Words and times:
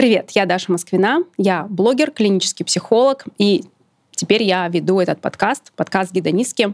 Привет, 0.00 0.30
я 0.30 0.46
Даша 0.46 0.72
Москвина, 0.72 1.24
я 1.36 1.66
блогер, 1.68 2.10
клинический 2.10 2.64
психолог, 2.64 3.26
и 3.36 3.64
теперь 4.12 4.42
я 4.42 4.66
веду 4.66 4.98
этот 4.98 5.20
подкаст, 5.20 5.74
подкаст 5.76 6.10
«Гедонистки», 6.12 6.72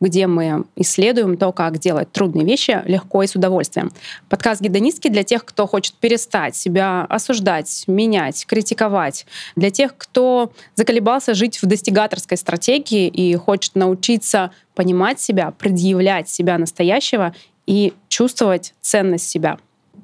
где 0.00 0.26
мы 0.26 0.64
исследуем 0.74 1.36
то, 1.36 1.52
как 1.52 1.78
делать 1.78 2.10
трудные 2.10 2.44
вещи 2.44 2.82
легко 2.84 3.22
и 3.22 3.28
с 3.28 3.36
удовольствием. 3.36 3.92
Подкаст 4.28 4.60
«Гедонистки» 4.60 5.06
для 5.06 5.22
тех, 5.22 5.44
кто 5.44 5.68
хочет 5.68 5.94
перестать 5.94 6.56
себя 6.56 7.06
осуждать, 7.08 7.84
менять, 7.86 8.44
критиковать. 8.44 9.24
Для 9.54 9.70
тех, 9.70 9.96
кто 9.96 10.50
заколебался 10.74 11.34
жить 11.34 11.62
в 11.62 11.66
достигаторской 11.66 12.36
стратегии 12.36 13.06
и 13.06 13.36
хочет 13.36 13.76
научиться 13.76 14.50
понимать 14.74 15.20
себя, 15.20 15.52
предъявлять 15.52 16.28
себя 16.28 16.58
настоящего 16.58 17.36
и 17.68 17.92
чувствовать 18.08 18.74
ценность 18.80 19.28
себя 19.28 19.58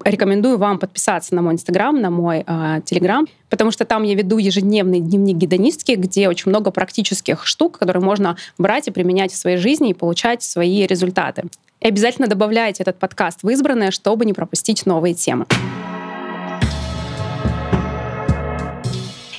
рекомендую 0.04 0.58
вам 0.58 0.78
подписаться 0.78 1.34
на 1.34 1.42
мой 1.42 1.54
инстаграм, 1.54 2.00
на 2.00 2.10
мой 2.10 2.44
э, 2.46 2.80
телеграм, 2.84 3.26
потому 3.48 3.70
что 3.70 3.84
там 3.84 4.02
я 4.02 4.14
веду 4.14 4.38
ежедневный 4.38 5.00
дневник 5.00 5.36
гедонистки, 5.36 5.92
где 5.92 6.28
очень 6.28 6.50
много 6.50 6.70
практических 6.70 7.46
штук, 7.46 7.78
которые 7.78 8.02
можно 8.02 8.36
брать 8.58 8.88
и 8.88 8.90
применять 8.90 9.32
в 9.32 9.36
своей 9.36 9.56
жизни 9.56 9.90
и 9.90 9.94
получать 9.94 10.42
свои 10.42 10.86
результаты. 10.86 11.44
И 11.80 11.88
обязательно 11.88 12.28
добавляйте 12.28 12.82
этот 12.82 12.98
подкаст 12.98 13.42
в 13.42 13.48
избранное, 13.48 13.90
чтобы 13.90 14.24
не 14.24 14.32
пропустить 14.32 14.86
новые 14.86 15.14
темы. 15.14 15.46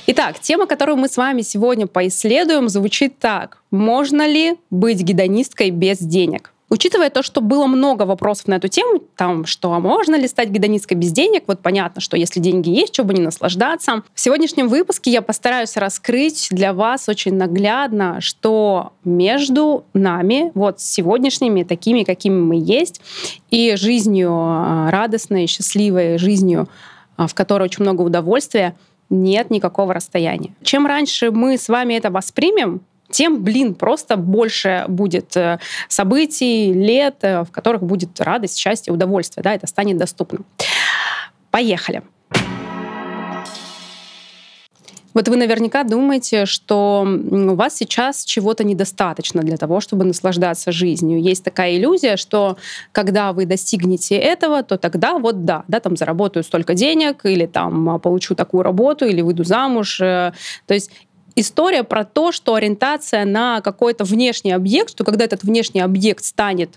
Итак, 0.08 0.40
тема, 0.40 0.66
которую 0.66 0.96
мы 0.96 1.08
с 1.08 1.16
вами 1.16 1.42
сегодня 1.42 1.86
поисследуем, 1.86 2.68
звучит 2.68 3.18
так. 3.18 3.62
Можно 3.70 4.26
ли 4.26 4.56
быть 4.68 5.00
гедонисткой 5.00 5.70
без 5.70 5.98
денег? 5.98 6.52
Учитывая 6.72 7.10
то, 7.10 7.22
что 7.22 7.42
было 7.42 7.66
много 7.66 8.04
вопросов 8.04 8.48
на 8.48 8.54
эту 8.54 8.68
тему, 8.68 9.02
там, 9.14 9.44
что 9.44 9.74
а 9.74 9.78
можно 9.78 10.14
ли 10.14 10.26
стать 10.26 10.48
гедонисткой 10.48 10.96
без 10.96 11.12
денег, 11.12 11.42
вот 11.46 11.60
понятно, 11.60 12.00
что 12.00 12.16
если 12.16 12.40
деньги 12.40 12.70
есть, 12.70 12.94
что 12.94 13.04
бы 13.04 13.12
не 13.12 13.20
наслаждаться. 13.20 14.04
В 14.14 14.20
сегодняшнем 14.20 14.68
выпуске 14.68 15.10
я 15.10 15.20
постараюсь 15.20 15.76
раскрыть 15.76 16.48
для 16.50 16.72
вас 16.72 17.10
очень 17.10 17.34
наглядно, 17.34 18.22
что 18.22 18.94
между 19.04 19.84
нами, 19.92 20.50
вот 20.54 20.80
сегодняшними, 20.80 21.62
такими, 21.62 22.04
какими 22.04 22.40
мы 22.40 22.56
есть, 22.58 23.02
и 23.50 23.76
жизнью 23.76 24.30
а, 24.32 24.90
радостной, 24.90 25.48
счастливой 25.48 26.16
жизнью, 26.16 26.70
а, 27.18 27.26
в 27.26 27.34
которой 27.34 27.64
очень 27.64 27.82
много 27.82 28.00
удовольствия, 28.00 28.74
нет 29.10 29.50
никакого 29.50 29.92
расстояния. 29.92 30.54
Чем 30.62 30.86
раньше 30.86 31.32
мы 31.32 31.58
с 31.58 31.68
вами 31.68 31.92
это 31.92 32.10
воспримем, 32.10 32.80
тем, 33.12 33.42
блин, 33.42 33.74
просто 33.74 34.16
больше 34.16 34.84
будет 34.88 35.36
э, 35.36 35.58
событий, 35.88 36.72
лет, 36.72 37.16
э, 37.22 37.42
в 37.44 37.50
которых 37.50 37.82
будет 37.82 38.20
радость, 38.20 38.58
счастье, 38.58 38.92
удовольствие. 38.92 39.42
Да, 39.42 39.54
это 39.54 39.66
станет 39.66 39.96
доступным. 39.96 40.44
Поехали. 41.50 42.02
Вот 45.14 45.28
вы 45.28 45.36
наверняка 45.36 45.84
думаете, 45.84 46.46
что 46.46 47.06
у 47.06 47.54
вас 47.54 47.76
сейчас 47.76 48.24
чего-то 48.24 48.64
недостаточно 48.64 49.42
для 49.42 49.56
того, 49.56 49.80
чтобы 49.80 50.04
наслаждаться 50.04 50.72
жизнью. 50.72 51.20
Есть 51.20 51.44
такая 51.44 51.76
иллюзия, 51.76 52.16
что 52.16 52.56
когда 52.92 53.32
вы 53.32 53.44
достигнете 53.44 54.16
этого, 54.16 54.62
то 54.62 54.78
тогда 54.78 55.18
вот 55.18 55.44
да, 55.44 55.64
да, 55.68 55.80
там 55.80 55.96
заработаю 55.96 56.44
столько 56.44 56.74
денег, 56.74 57.24
или 57.24 57.46
там 57.46 58.00
получу 58.00 58.34
такую 58.34 58.62
работу, 58.62 59.04
или 59.04 59.20
выйду 59.20 59.44
замуж. 59.44 60.00
Э. 60.00 60.32
То 60.66 60.74
есть 60.74 60.90
история 61.36 61.82
про 61.82 62.04
то, 62.04 62.32
что 62.32 62.54
ориентация 62.54 63.24
на 63.24 63.60
какой-то 63.60 64.04
внешний 64.04 64.52
объект, 64.52 64.90
что 64.90 65.04
когда 65.04 65.24
этот 65.24 65.42
внешний 65.42 65.80
объект 65.80 66.24
станет 66.24 66.70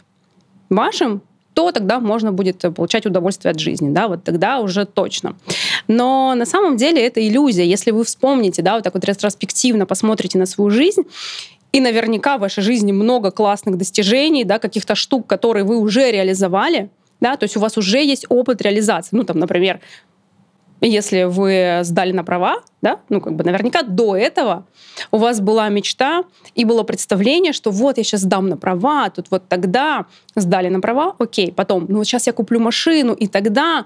вашим, 0.69 1.21
то 1.53 1.71
тогда 1.71 1.99
можно 1.99 2.33
будет 2.33 2.63
получать 2.75 3.05
удовольствие 3.05 3.51
от 3.51 3.59
жизни, 3.59 3.89
да, 3.89 4.07
вот 4.09 4.23
тогда 4.23 4.59
уже 4.59 4.85
точно. 4.85 5.35
Но 5.87 6.35
на 6.35 6.45
самом 6.45 6.75
деле 6.75 7.05
это 7.05 7.25
иллюзия. 7.25 7.65
Если 7.65 7.91
вы 7.91 8.03
вспомните, 8.03 8.61
да, 8.61 8.75
вот 8.75 8.83
так 8.83 8.93
вот 8.93 9.05
ретроспективно 9.05 9.85
посмотрите 9.85 10.37
на 10.37 10.45
свою 10.45 10.69
жизнь, 10.69 11.03
и 11.71 11.81
наверняка 11.81 12.37
в 12.37 12.41
вашей 12.41 12.63
жизни 12.63 12.91
много 12.91 13.31
классных 13.31 13.77
достижений, 13.77 14.43
да, 14.43 14.59
каких-то 14.59 14.95
штук, 14.95 15.27
которые 15.27 15.65
вы 15.65 15.77
уже 15.77 16.11
реализовали, 16.11 16.89
да, 17.21 17.37
то 17.37 17.43
есть 17.45 17.57
у 17.57 17.59
вас 17.59 17.77
уже 17.77 18.03
есть 18.03 18.25
опыт 18.29 18.61
реализации. 18.61 19.15
Ну, 19.15 19.23
там, 19.23 19.39
например, 19.39 19.79
если 20.87 21.23
вы 21.23 21.79
сдали 21.83 22.11
на 22.11 22.23
права, 22.23 22.61
да, 22.81 22.99
ну 23.09 23.21
как 23.21 23.35
бы 23.35 23.43
наверняка 23.43 23.83
до 23.83 24.15
этого 24.15 24.65
у 25.11 25.17
вас 25.17 25.39
была 25.41 25.69
мечта 25.69 26.23
и 26.53 26.65
было 26.65 26.83
представление, 26.83 27.53
что 27.53 27.71
вот 27.71 27.97
я 27.97 28.03
сейчас 28.03 28.21
сдам 28.21 28.49
на 28.49 28.57
права, 28.57 29.09
тут 29.09 29.27
вот 29.31 29.47
тогда 29.47 30.05
сдали 30.35 30.69
на 30.69 30.81
права, 30.81 31.15
окей, 31.19 31.51
потом, 31.51 31.85
ну 31.89 31.97
вот 31.97 32.05
сейчас 32.05 32.27
я 32.27 32.33
куплю 32.33 32.59
машину, 32.59 33.13
и 33.13 33.27
тогда 33.27 33.85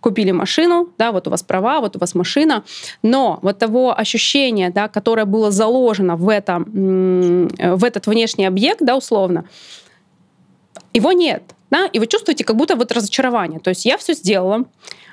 купили 0.00 0.32
машину, 0.32 0.88
да, 0.98 1.12
вот 1.12 1.28
у 1.28 1.30
вас 1.30 1.42
права, 1.42 1.80
вот 1.80 1.96
у 1.96 1.98
вас 1.98 2.14
машина, 2.14 2.64
но 3.02 3.38
вот 3.42 3.58
того 3.58 3.96
ощущения, 3.96 4.70
да, 4.70 4.88
которое 4.88 5.26
было 5.26 5.50
заложено 5.50 6.16
в, 6.16 6.28
это, 6.28 6.64
в 6.66 7.84
этот 7.84 8.06
внешний 8.06 8.46
объект, 8.46 8.80
да, 8.80 8.96
условно, 8.96 9.44
его 10.92 11.12
нет, 11.12 11.42
да, 11.70 11.86
и 11.86 11.98
вы 11.98 12.06
чувствуете 12.06 12.44
как 12.44 12.56
будто 12.56 12.76
вот 12.76 12.92
разочарование. 12.92 13.60
То 13.60 13.70
есть 13.70 13.84
я 13.84 13.96
все 13.96 14.14
сделала, 14.14 14.64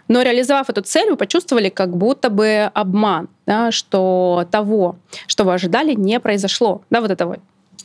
но 0.08 0.22
реализовав 0.22 0.70
эту 0.70 0.82
цель, 0.82 1.10
вы 1.10 1.18
почувствовали 1.18 1.70
как 1.70 1.96
будто 1.96 2.30
бы 2.30 2.72
обман, 2.74 3.30
да, 3.46 3.72
что 3.72 4.48
того, 4.52 4.98
что 5.28 5.44
вы 5.44 5.54
ожидали, 5.54 5.94
не 5.94 6.20
произошло. 6.20 6.82
Да, 6.90 7.02
вот 7.02 7.12
этого 7.12 7.38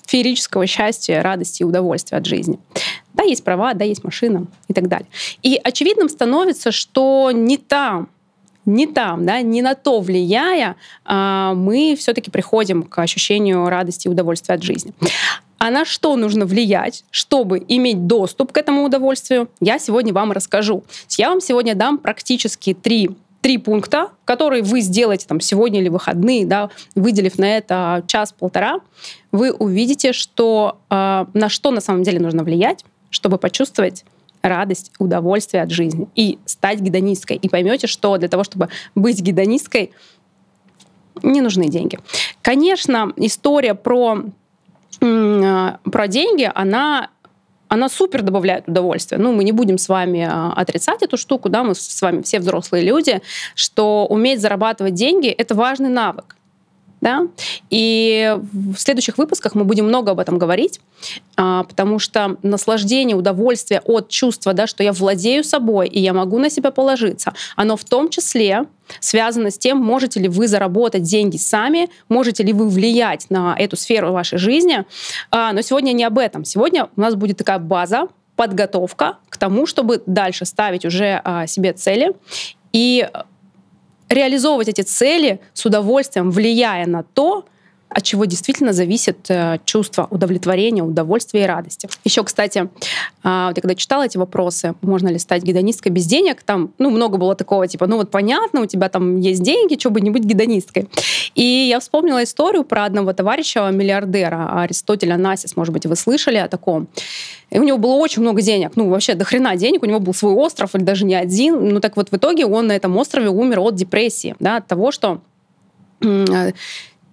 феерического 0.06 0.66
счастья, 0.66 1.22
радости 1.22 1.62
и 1.62 1.64
удовольствия 1.64 2.18
от 2.18 2.26
жизни. 2.26 2.58
Да, 3.14 3.24
есть 3.24 3.44
права, 3.44 3.74
да, 3.74 3.84
есть 3.84 4.04
машина 4.04 4.46
и 4.68 4.74
так 4.74 4.88
далее. 4.88 5.08
И 5.42 5.60
очевидным 5.62 6.08
становится, 6.08 6.70
что 6.70 7.30
не 7.32 7.56
там, 7.56 8.08
не 8.64 8.86
там, 8.86 9.26
да, 9.26 9.40
не 9.42 9.62
на 9.62 9.74
то 9.74 10.00
влияя, 10.00 10.76
а, 11.04 11.54
мы 11.54 11.96
все-таки 11.98 12.30
приходим 12.30 12.82
к 12.82 12.98
ощущению 12.98 13.68
радости 13.68 14.06
и 14.06 14.10
удовольствия 14.10 14.54
от 14.54 14.62
жизни. 14.62 14.92
А 15.62 15.70
на 15.70 15.84
что 15.84 16.16
нужно 16.16 16.44
влиять, 16.44 17.04
чтобы 17.12 17.64
иметь 17.68 18.08
доступ 18.08 18.50
к 18.50 18.56
этому 18.56 18.82
удовольствию, 18.82 19.48
я 19.60 19.78
сегодня 19.78 20.12
вам 20.12 20.32
расскажу. 20.32 20.82
Я 21.10 21.28
вам 21.28 21.40
сегодня 21.40 21.76
дам 21.76 21.98
практически 21.98 22.74
три 22.74 23.10
три 23.42 23.58
пункта, 23.58 24.08
которые 24.24 24.64
вы 24.64 24.80
сделаете 24.80 25.28
там 25.28 25.38
сегодня 25.38 25.80
или 25.80 25.88
выходные, 25.88 26.46
да, 26.46 26.70
выделив 26.96 27.38
на 27.38 27.56
это 27.56 28.02
час-полтора, 28.08 28.80
вы 29.30 29.52
увидите, 29.52 30.12
что 30.12 30.78
э, 30.90 31.26
на 31.32 31.48
что 31.48 31.70
на 31.70 31.80
самом 31.80 32.02
деле 32.02 32.18
нужно 32.18 32.42
влиять, 32.42 32.84
чтобы 33.10 33.38
почувствовать 33.38 34.04
радость, 34.42 34.90
удовольствие 34.98 35.62
от 35.62 35.70
жизни 35.70 36.08
и 36.16 36.40
стать 36.44 36.80
гедонисткой. 36.80 37.36
И 37.36 37.48
поймете, 37.48 37.86
что 37.86 38.16
для 38.16 38.28
того, 38.28 38.42
чтобы 38.42 38.68
быть 38.96 39.20
гедонисткой, 39.20 39.92
не 41.22 41.40
нужны 41.40 41.68
деньги. 41.68 42.00
Конечно, 42.42 43.12
история 43.16 43.74
про 43.74 44.24
про 45.02 46.08
деньги, 46.08 46.50
она 46.54 47.10
она 47.68 47.88
супер 47.88 48.20
добавляет 48.20 48.68
удовольствие. 48.68 49.18
Ну, 49.18 49.32
мы 49.32 49.44
не 49.44 49.52
будем 49.52 49.78
с 49.78 49.88
вами 49.88 50.28
а, 50.30 50.52
отрицать 50.52 51.02
эту 51.02 51.16
штуку, 51.16 51.48
да, 51.48 51.64
мы 51.64 51.74
с 51.74 52.02
вами 52.02 52.20
все 52.20 52.38
взрослые 52.38 52.84
люди, 52.84 53.22
что 53.54 54.06
уметь 54.10 54.42
зарабатывать 54.42 54.92
деньги— 54.92 55.28
это 55.38 55.54
важный 55.54 55.88
навык 55.88 56.36
да, 57.02 57.26
и 57.68 58.38
в 58.52 58.76
следующих 58.76 59.18
выпусках 59.18 59.54
мы 59.54 59.64
будем 59.64 59.86
много 59.86 60.12
об 60.12 60.20
этом 60.20 60.38
говорить, 60.38 60.80
а, 61.36 61.64
потому 61.64 61.98
что 61.98 62.36
наслаждение, 62.42 63.16
удовольствие 63.16 63.82
от 63.84 64.08
чувства, 64.08 64.54
да, 64.54 64.66
что 64.66 64.84
я 64.84 64.92
владею 64.92 65.44
собой 65.44 65.88
и 65.88 66.00
я 66.00 66.14
могу 66.14 66.38
на 66.38 66.48
себя 66.48 66.70
положиться, 66.70 67.34
оно 67.56 67.76
в 67.76 67.84
том 67.84 68.08
числе 68.08 68.66
связано 69.00 69.50
с 69.50 69.58
тем, 69.58 69.78
можете 69.78 70.20
ли 70.20 70.28
вы 70.28 70.46
заработать 70.46 71.02
деньги 71.02 71.36
сами, 71.36 71.88
можете 72.08 72.44
ли 72.44 72.52
вы 72.52 72.68
влиять 72.68 73.26
на 73.30 73.56
эту 73.58 73.76
сферу 73.76 74.12
вашей 74.12 74.38
жизни. 74.38 74.84
А, 75.30 75.52
но 75.52 75.60
сегодня 75.62 75.92
не 75.92 76.04
об 76.04 76.18
этом. 76.18 76.44
Сегодня 76.44 76.88
у 76.96 77.00
нас 77.00 77.14
будет 77.14 77.38
такая 77.38 77.58
база, 77.58 78.08
подготовка 78.36 79.18
к 79.28 79.36
тому, 79.38 79.66
чтобы 79.66 80.02
дальше 80.06 80.44
ставить 80.44 80.84
уже 80.84 81.20
а, 81.24 81.46
себе 81.46 81.72
цели 81.72 82.12
и 82.72 83.08
реализовывать 84.12 84.68
эти 84.68 84.82
цели 84.82 85.40
с 85.52 85.64
удовольствием, 85.64 86.30
влияя 86.30 86.86
на 86.86 87.02
то, 87.02 87.46
от 87.94 88.02
чего 88.02 88.24
действительно 88.24 88.72
зависит 88.72 89.30
э, 89.30 89.58
чувство 89.64 90.06
удовлетворения, 90.10 90.82
удовольствия 90.82 91.44
и 91.44 91.46
радости. 91.46 91.88
Еще, 92.04 92.24
кстати, 92.24 92.58
э, 92.58 92.66
вот 93.22 93.56
я 93.56 93.62
когда 93.62 93.74
читала 93.74 94.04
эти 94.04 94.18
вопросы, 94.18 94.74
можно 94.82 95.08
ли 95.08 95.18
стать 95.18 95.42
гедонисткой 95.42 95.92
без 95.92 96.06
денег, 96.06 96.42
там 96.42 96.72
ну, 96.78 96.90
много 96.90 97.18
было 97.18 97.34
такого, 97.34 97.66
типа, 97.68 97.86
ну 97.86 97.96
вот 97.96 98.10
понятно, 98.10 98.62
у 98.62 98.66
тебя 98.66 98.88
там 98.88 99.18
есть 99.20 99.42
деньги, 99.42 99.78
что 99.78 99.90
бы 99.90 100.00
не 100.00 100.10
быть 100.10 100.24
гедонисткой. 100.24 100.88
И 101.34 101.42
я 101.42 101.80
вспомнила 101.80 102.22
историю 102.22 102.64
про 102.64 102.84
одного 102.84 103.12
товарища, 103.12 103.70
миллиардера, 103.70 104.62
Аристотеля 104.62 105.16
Насис, 105.16 105.56
может 105.56 105.72
быть, 105.72 105.86
вы 105.86 105.96
слышали 105.96 106.36
о 106.36 106.48
таком. 106.48 106.88
И 107.50 107.58
у 107.58 107.62
него 107.62 107.78
было 107.78 107.94
очень 107.94 108.22
много 108.22 108.40
денег, 108.40 108.72
ну 108.76 108.88
вообще 108.88 109.14
до 109.14 109.24
хрена 109.24 109.56
денег, 109.56 109.82
у 109.82 109.86
него 109.86 110.00
был 110.00 110.14
свой 110.14 110.32
остров, 110.32 110.74
или 110.74 110.82
даже 110.82 111.04
не 111.04 111.14
один. 111.14 111.68
Ну 111.68 111.80
так 111.80 111.96
вот 111.96 112.10
в 112.10 112.16
итоге 112.16 112.46
он 112.46 112.68
на 112.68 112.72
этом 112.72 112.96
острове 112.96 113.28
умер 113.28 113.60
от 113.60 113.74
депрессии, 113.74 114.34
да, 114.40 114.56
от 114.56 114.66
того, 114.66 114.90
что 114.90 115.20
э, 116.00 116.52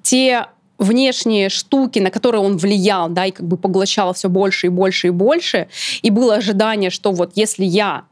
те 0.02 0.48
внешние 0.80 1.50
штуки, 1.50 2.00
на 2.00 2.10
которые 2.10 2.42
он 2.42 2.58
влиял, 2.58 3.10
да, 3.10 3.26
и 3.26 3.31
как 3.31 3.46
бы 3.46 3.58
поглощал 3.58 4.14
все 4.14 4.30
больше 4.30 4.68
и 4.68 4.70
больше 4.70 5.08
и 5.08 5.12
больше, 5.12 5.68
и 6.02 6.10
было 6.10 6.36
ожидание, 6.36 6.90
что 6.90 7.12
вот 7.12 7.34
если 7.36 7.66
я 7.66 8.06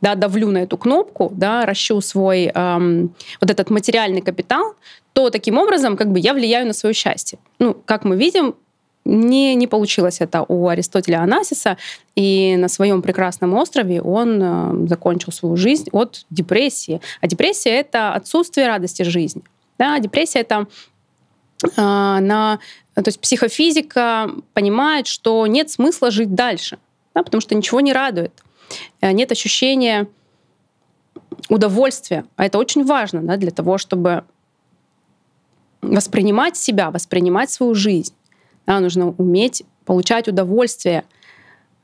да, 0.00 0.14
давлю 0.14 0.50
на 0.50 0.58
эту 0.58 0.76
кнопку, 0.78 1.30
да, 1.34 1.66
ращу 1.66 2.00
свой 2.00 2.50
эм, 2.54 3.14
вот 3.40 3.50
этот 3.50 3.70
материальный 3.70 4.22
капитал, 4.22 4.74
то 5.12 5.30
таким 5.30 5.58
образом 5.58 5.96
как 5.96 6.10
бы 6.12 6.18
я 6.18 6.32
влияю 6.32 6.66
на 6.66 6.72
свое 6.72 6.94
счастье. 6.94 7.38
Ну, 7.58 7.74
как 7.84 8.04
мы 8.04 8.16
видим, 8.16 8.54
не, 9.04 9.54
не 9.54 9.66
получилось 9.66 10.20
это 10.20 10.44
у 10.46 10.68
Аристотеля 10.68 11.22
Анасиса, 11.22 11.76
и 12.14 12.56
на 12.56 12.68
своем 12.68 13.02
прекрасном 13.02 13.54
острове 13.54 14.00
он 14.00 14.40
э, 14.42 14.88
закончил 14.88 15.32
свою 15.32 15.56
жизнь 15.56 15.88
от 15.92 16.26
депрессии. 16.30 17.00
А 17.20 17.26
депрессия— 17.26 17.70
это 17.80 18.12
отсутствие 18.12 18.66
радости 18.66 19.02
жизни. 19.02 19.42
Да? 19.78 19.98
Депрессия— 19.98 20.38
это 20.40 20.66
на... 21.76 22.58
То 22.94 23.02
есть 23.06 23.20
психофизика 23.20 24.30
понимает, 24.52 25.06
что 25.06 25.46
нет 25.46 25.70
смысла 25.70 26.10
жить 26.10 26.34
дальше, 26.34 26.78
да? 27.14 27.22
потому 27.22 27.40
что 27.40 27.54
ничего 27.54 27.80
не 27.80 27.92
радует. 27.92 28.32
Э, 29.00 29.12
нет 29.12 29.32
ощущения 29.32 30.08
удовольствия. 31.48 32.24
А 32.36 32.44
это 32.44 32.58
очень 32.58 32.84
важно 32.84 33.22
да, 33.22 33.36
для 33.36 33.50
того, 33.50 33.78
чтобы 33.78 34.24
воспринимать 35.82 36.56
себя, 36.56 36.90
воспринимать 36.90 37.50
свою 37.50 37.74
жизнь. 37.74 38.14
Да, 38.66 38.80
нужно 38.80 39.08
уметь 39.08 39.64
получать 39.84 40.28
удовольствие 40.28 41.04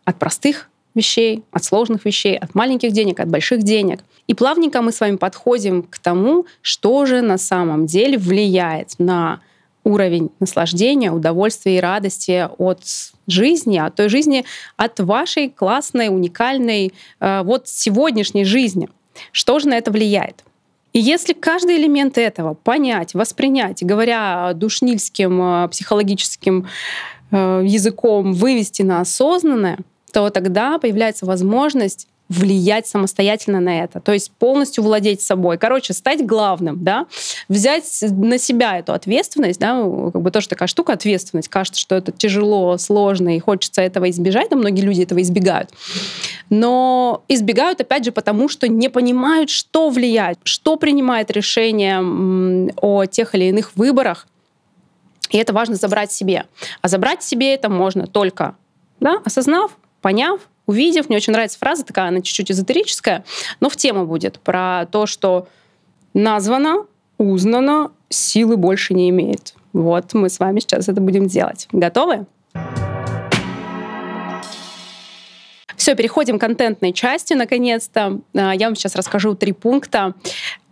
от 0.05 0.19
простых 0.19 0.71
вещей, 0.95 1.45
от 1.51 1.65
сложных 1.65 2.05
вещей, 2.05 2.37
от 2.37 2.55
маленьких 2.55 2.93
денег, 2.93 3.21
от 3.21 3.29
больших 3.29 3.63
денег. 3.63 4.01
И 4.27 4.35
плавненько 4.35 4.83
мы 4.83 4.93
с 4.93 5.01
вами 5.01 5.17
подходим 5.17 5.83
к 5.83 5.99
тому, 5.99 6.47
что 6.63 7.07
же 7.07 7.21
на 7.21 7.39
самом 7.39 7.87
деле 7.87 8.19
влияет 8.19 8.95
на 8.99 9.41
уровень 9.87 10.31
наслаждения, 10.41 11.13
удовольствия 11.13 11.77
и 11.77 11.81
радости 11.81 12.49
от 12.59 12.81
жизни, 13.29 13.79
от 13.79 13.95
той 13.95 14.09
жизни, 14.09 14.45
от 14.77 14.99
вашей 14.99 15.49
классной, 15.49 16.09
уникальной, 16.09 16.93
э, 17.21 17.43
вот 17.43 17.69
сегодняшней 17.69 18.45
жизни. 18.45 18.89
Что 19.31 19.61
же 19.61 19.69
на 19.69 19.75
это 19.75 19.93
влияет? 19.93 20.45
И 20.93 20.99
если 20.99 21.35
каждый 21.35 21.77
элемент 21.77 22.19
этого 22.19 22.55
понять, 22.55 23.15
воспринять, 23.15 23.85
говоря 23.85 24.53
душнильским 24.55 25.65
э, 25.65 25.69
психологическим 25.69 26.67
э, 27.31 27.63
языком, 27.65 28.33
вывести 28.33 28.83
на 28.83 29.01
осознанное, 29.01 29.79
то 30.13 30.31
тогда 30.31 30.79
появляется 30.79 31.27
возможность 31.27 32.09
влиять 32.29 32.87
самостоятельно 32.87 33.61
на 33.61 33.83
это, 33.83 34.01
то 34.01 34.13
есть 34.13 34.33
полностью 34.33 34.83
владеть 34.83 35.21
собой. 35.21 35.59
Короче, 35.59 35.93
стать 35.93 36.27
главным, 36.27 36.83
да, 36.83 37.07
взять 37.49 37.85
на 38.03 38.39
себя 38.39 38.79
эту 38.79 38.93
ответственность, 38.93 39.61
да, 39.61 39.81
как 40.13 40.21
бы 40.21 40.31
тоже 40.31 40.49
такая 40.49 40.67
штука, 40.67 40.95
ответственность. 40.95 41.49
Кажется, 41.49 41.81
что 41.81 41.95
это 41.95 42.11
тяжело, 42.11 42.77
сложно, 42.79 43.37
и 43.37 43.39
хочется 43.39 43.81
этого 43.81 44.11
избежать, 44.11 44.51
но 44.51 44.57
многие 44.57 44.81
люди 44.81 45.03
этого 45.03 45.23
избегают. 45.23 45.71
Но 46.51 47.23
избегают, 47.29 47.81
опять 47.81 48.05
же, 48.05 48.13
потому 48.13 48.49
что 48.49 48.67
не 48.69 48.89
понимают, 48.89 49.51
что 49.51 49.89
влияет, 49.91 50.39
что 50.43 50.77
принимает 50.77 51.31
решение 51.31 52.73
о 52.81 53.07
тех 53.07 53.35
или 53.35 53.45
иных 53.45 53.77
выборах, 53.77 54.27
и 55.31 55.39
это 55.39 55.53
важно 55.53 55.77
забрать 55.77 56.13
себе. 56.13 56.45
А 56.83 56.89
забрать 56.89 57.23
себе 57.23 57.55
это 57.55 57.69
можно 57.69 58.07
только 58.07 58.57
да, 59.01 59.21
осознав, 59.25 59.77
поняв, 60.01 60.41
увидев. 60.67 61.09
Мне 61.09 61.17
очень 61.17 61.33
нравится 61.33 61.59
фраза 61.59 61.85
такая, 61.85 62.09
она 62.09 62.21
чуть-чуть 62.21 62.51
эзотерическая, 62.51 63.25
но 63.61 63.69
в 63.69 63.77
тему 63.77 64.07
будет 64.07 64.41
про 64.41 64.87
то, 64.91 65.07
что 65.07 65.49
названо, 66.15 66.87
узнано, 67.19 67.93
силы 68.09 68.57
больше 68.57 68.95
не 68.95 69.09
имеет. 69.11 69.55
Вот 69.73 70.15
мы 70.15 70.29
с 70.29 70.39
вами 70.39 70.61
сейчас 70.61 70.89
это 70.89 71.01
будем 71.01 71.27
делать. 71.27 71.69
Готовы? 71.73 72.27
Все, 75.77 75.95
переходим 75.95 76.39
к 76.39 76.41
контентной 76.41 76.93
части, 76.93 77.35
наконец-то. 77.35 78.21
А, 78.35 78.55
я 78.55 78.67
вам 78.67 78.75
сейчас 78.75 78.97
расскажу 78.97 79.35
три 79.35 79.53
пункта 79.53 80.15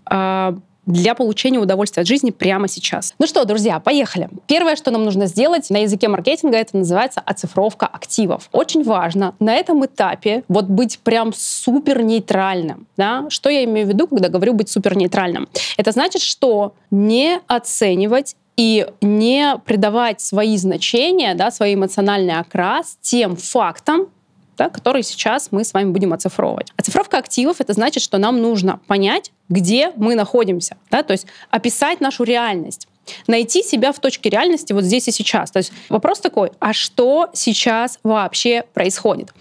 а, 0.07 0.57
для 0.87 1.15
получения 1.15 1.59
удовольствия 1.59 2.03
от 2.03 2.07
жизни 2.07 2.31
прямо 2.31 2.69
сейчас. 2.69 3.15
Ну 3.19 3.27
что, 3.27 3.45
друзья, 3.45 3.81
поехали. 3.81 4.29
Первое, 4.47 4.77
что 4.77 4.91
нам 4.91 5.05
нужно 5.05 5.27
сделать 5.27 5.71
на 5.71 5.79
языке 5.79 6.09
маркетинга, 6.09 6.57
это 6.57 6.77
называется 6.77 7.21
оцифровка 7.25 7.87
активов. 7.87 8.49
Очень 8.53 8.85
важно 8.85 9.35
на 9.41 9.55
этом 9.55 9.85
этапе 9.85 10.45
вот 10.49 10.67
быть 10.67 10.99
прям 11.01 11.33
супер 11.35 12.03
нейтральным. 12.03 12.87
Да? 12.97 13.27
Что 13.29 13.49
я 13.51 13.65
имею 13.65 13.87
в 13.87 13.91
виду, 13.91 14.07
когда 14.07 14.29
говорю 14.29 14.55
быть 14.55 14.69
супер 14.69 14.97
нейтральным? 14.97 15.49
Это 15.77 15.93
значит, 15.93 16.23
что 16.23 16.75
не 16.91 17.41
оценивать 17.47 18.37
и 18.57 18.87
не 19.01 19.57
придавать 19.65 20.21
свои 20.21 20.57
значения, 20.57 21.35
да, 21.35 21.51
свой 21.51 21.75
эмоциональный 21.75 22.39
окрас 22.39 22.99
тем 23.01 23.37
фактам, 23.37 24.09
да, 24.57 24.69
которые 24.69 25.03
сейчас 25.03 25.49
мы 25.51 25.65
с 25.65 25.73
вами 25.73 25.91
будем 25.91 26.13
оцифровывать. 26.13 26.73
Оцифровка 26.77 27.19
активов— 27.19 27.57
это 27.61 27.73
значит, 27.73 28.03
что 28.03 28.19
нам 28.19 28.41
нужно 28.41 28.81
понять, 28.87 29.33
где 29.49 29.93
мы 29.97 30.15
находимся, 30.15 30.77
да, 30.91 31.03
то 31.03 31.13
есть 31.13 31.27
описать 31.51 32.01
нашу 32.01 32.25
реальность 32.25 32.89
найти 33.27 33.63
себя 33.63 33.93
в 33.93 33.99
точке 33.99 34.31
реальности 34.31 34.73
вот 34.73 34.85
здесь 34.85 35.09
и 35.09 35.13
сейчас. 35.13 35.51
То 35.51 35.59
есть 35.59 35.73
вопрос 35.89 36.21
такой, 36.21 36.53
а 36.59 36.73
что 36.73 37.29
сейчас 37.33 37.99
вообще 38.03 38.65
происходит? 38.73 39.33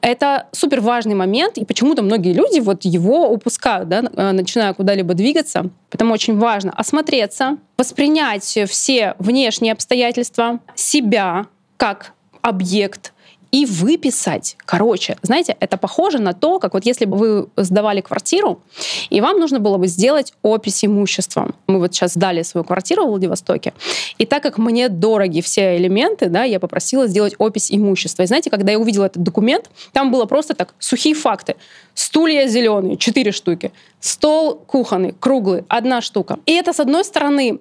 Это 0.00 0.46
супер 0.52 0.80
важный 0.80 1.14
момент, 1.14 1.58
и 1.58 1.64
почему-то 1.64 2.02
многие 2.02 2.32
люди 2.32 2.60
вот 2.60 2.84
его 2.84 3.28
упускают, 3.28 3.88
да, 3.88 4.04
э, 4.04 4.32
начиная 4.32 4.72
куда-либо 4.72 5.14
двигаться. 5.14 5.70
Поэтому 5.90 6.14
очень 6.14 6.38
важно 6.38 6.72
осмотреться, 6.72 7.58
воспринять 7.76 8.58
все 8.68 9.14
внешние 9.18 9.72
обстоятельства, 9.72 10.60
себя 10.76 11.46
как 11.76 12.12
объект 12.40 13.12
и 13.56 13.64
выписать. 13.64 14.54
Короче, 14.66 15.16
знаете, 15.22 15.56
это 15.60 15.78
похоже 15.78 16.18
на 16.18 16.34
то, 16.34 16.58
как 16.58 16.74
вот 16.74 16.84
если 16.84 17.06
бы 17.06 17.16
вы 17.16 17.48
сдавали 17.56 18.02
квартиру, 18.02 18.60
и 19.08 19.22
вам 19.22 19.40
нужно 19.40 19.60
было 19.60 19.78
бы 19.78 19.86
сделать 19.86 20.34
опись 20.42 20.84
имущества. 20.84 21.54
Мы 21.66 21.78
вот 21.78 21.94
сейчас 21.94 22.12
сдали 22.12 22.42
свою 22.42 22.64
квартиру 22.64 23.06
в 23.06 23.08
Владивостоке, 23.08 23.72
и 24.18 24.26
так 24.26 24.42
как 24.42 24.58
мне 24.58 24.90
дороги 24.90 25.40
все 25.40 25.78
элементы, 25.78 26.28
да, 26.28 26.44
я 26.44 26.60
попросила 26.60 27.06
сделать 27.06 27.34
опись 27.38 27.72
имущества. 27.72 28.24
И 28.24 28.26
знаете, 28.26 28.50
когда 28.50 28.72
я 28.72 28.78
увидела 28.78 29.06
этот 29.06 29.22
документ, 29.22 29.70
там 29.92 30.10
было 30.10 30.26
просто 30.26 30.54
так, 30.54 30.74
сухие 30.78 31.14
факты. 31.14 31.56
Стулья 31.94 32.46
зеленые, 32.48 32.98
четыре 32.98 33.32
штуки. 33.32 33.72
Стол 34.00 34.56
кухонный, 34.66 35.14
круглый, 35.18 35.64
одна 35.68 36.02
штука. 36.02 36.38
И 36.44 36.52
это, 36.52 36.74
с 36.74 36.80
одной 36.80 37.04
стороны, 37.04 37.60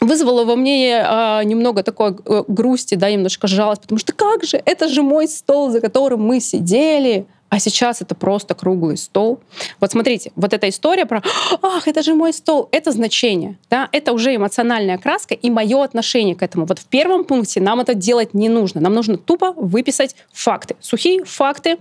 вызвало 0.00 0.44
во 0.44 0.56
мне 0.56 0.96
э, 0.96 1.44
немного 1.44 1.82
такой 1.82 2.16
э, 2.24 2.44
грусти, 2.48 2.94
да, 2.94 3.10
немножко 3.10 3.46
жалость, 3.46 3.82
потому 3.82 3.98
что 3.98 4.12
как 4.12 4.44
же, 4.44 4.60
это 4.64 4.88
же 4.88 5.02
мой 5.02 5.28
стол, 5.28 5.70
за 5.70 5.80
которым 5.80 6.22
мы 6.22 6.40
сидели, 6.40 7.26
а 7.52 7.58
сейчас 7.58 8.00
это 8.00 8.14
просто 8.14 8.54
круглый 8.54 8.96
стол. 8.96 9.40
Вот 9.78 9.92
смотрите, 9.92 10.32
вот 10.36 10.54
эта 10.54 10.70
история 10.70 11.04
про 11.04 11.22
«Ах, 11.60 11.86
это 11.86 12.02
же 12.02 12.14
мой 12.14 12.32
стол», 12.32 12.70
это 12.72 12.92
значение, 12.92 13.58
да, 13.68 13.90
это 13.92 14.14
уже 14.14 14.34
эмоциональная 14.34 14.96
краска 14.96 15.34
и 15.34 15.50
мое 15.50 15.84
отношение 15.84 16.34
к 16.34 16.42
этому. 16.42 16.64
Вот 16.64 16.78
в 16.78 16.86
первом 16.86 17.24
пункте 17.24 17.60
нам 17.60 17.80
это 17.80 17.92
делать 17.92 18.32
не 18.32 18.48
нужно. 18.48 18.80
Нам 18.80 18.94
нужно 18.94 19.18
тупо 19.18 19.52
выписать 19.52 20.16
факты, 20.32 20.76
сухие 20.80 21.26
факты, 21.26 21.76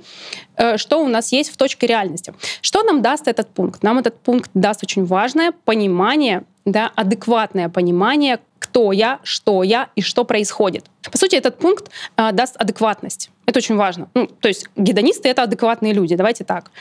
э, 0.58 0.76
что 0.76 1.02
у 1.02 1.08
нас 1.08 1.32
есть 1.32 1.50
в 1.50 1.56
точке 1.56 1.88
реальности. 1.88 2.34
Что 2.60 2.84
нам 2.84 3.02
даст 3.02 3.30
этот 3.30 3.48
пункт? 3.48 3.82
Нам 3.82 3.98
этот 3.98 4.20
пункт 4.20 4.52
даст 4.54 4.84
очень 4.84 5.06
важное 5.06 5.54
понимание 5.64 6.44
да, 6.66 6.92
адекватное 6.96 7.70
понимание, 7.70 8.40
кто 8.60 8.92
я, 8.92 9.20
что 9.24 9.64
я 9.64 9.90
и 9.96 10.02
что 10.02 10.24
происходит. 10.24 10.86
По 11.12 11.18
сути, 11.18 11.36
этот 11.36 11.58
пункт 11.58 11.90
э, 12.18 12.32
даст 12.32 12.56
адекватность. 12.58 13.30
Это 13.46 13.60
очень 13.60 13.76
важно. 13.76 14.08
Ну, 14.14 14.28
то 14.28 14.48
есть 14.48 14.68
гедонисты— 14.76 15.28
это 15.30 15.44
адекватные 15.44 15.94
люди, 15.94 16.16
давайте 16.16 16.44
так. 16.44 16.72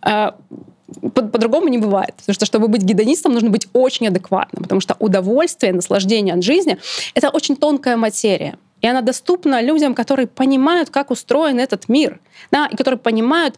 По- 0.00 1.22
по-другому 1.22 1.68
не 1.68 1.78
бывает. 1.78 2.14
Потому 2.16 2.34
что, 2.34 2.46
чтобы 2.46 2.68
быть 2.68 2.82
гедонистом, 2.82 3.32
нужно 3.32 3.50
быть 3.50 3.68
очень 3.72 4.08
адекватным. 4.08 4.62
Потому 4.62 4.80
что 4.80 4.96
удовольствие, 4.98 5.72
наслаждение 5.72 6.34
от 6.34 6.42
жизни— 6.42 6.78
это 7.14 7.28
очень 7.30 7.56
тонкая 7.56 7.96
материя. 7.96 8.56
И 8.80 8.86
она 8.88 9.02
доступна 9.02 9.62
людям, 9.62 9.94
которые 9.94 10.26
понимают, 10.26 10.90
как 10.90 11.10
устроен 11.10 11.58
этот 11.58 11.88
мир, 11.88 12.20
да, 12.50 12.66
и 12.66 12.76
которые 12.76 12.98
понимают, 12.98 13.56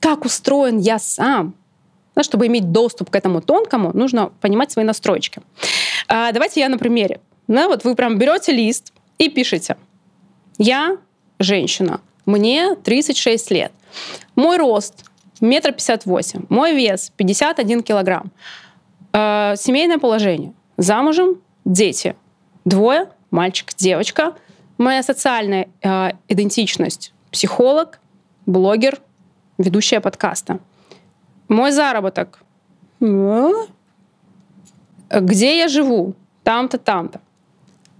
как 0.00 0.24
устроен 0.24 0.78
я 0.78 0.98
сам, 0.98 1.54
да, 2.16 2.22
чтобы 2.22 2.46
иметь 2.46 2.72
доступ 2.72 3.10
к 3.10 3.14
этому 3.14 3.40
тонкому, 3.40 3.92
нужно 3.94 4.32
понимать 4.40 4.72
свои 4.72 4.84
настройки. 4.84 5.40
А, 6.08 6.32
давайте 6.32 6.60
я 6.60 6.68
на 6.68 6.78
примере. 6.78 7.20
Да, 7.46 7.68
вот 7.68 7.84
вы 7.84 7.94
прям 7.94 8.18
берете 8.18 8.52
лист 8.52 8.92
и 9.18 9.28
пишете. 9.28 9.76
Я 10.58 10.96
женщина, 11.38 12.00
мне 12.24 12.74
36 12.74 13.50
лет. 13.50 13.72
Мой 14.34 14.56
рост 14.56 15.04
метр 15.40 15.72
пятьдесят 15.72 16.06
восемь, 16.06 16.44
мой 16.48 16.74
вес 16.74 17.12
51 17.16 17.82
килограмм. 17.82 18.32
Э, 19.12 19.54
семейное 19.56 19.98
положение. 19.98 20.54
Замужем, 20.78 21.40
дети. 21.64 22.16
Двое, 22.64 23.10
мальчик, 23.30 23.74
девочка. 23.76 24.34
Моя 24.78 25.02
социальная 25.02 25.68
э, 25.82 26.12
идентичность. 26.28 27.12
Психолог, 27.30 28.00
блогер, 28.46 29.00
ведущая 29.58 30.00
подкаста. 30.00 30.58
Мой 31.48 31.72
заработок. 31.72 32.40
Где 35.10 35.58
я 35.58 35.68
живу? 35.68 36.14
Там-то, 36.42 36.78
там-то. 36.78 37.20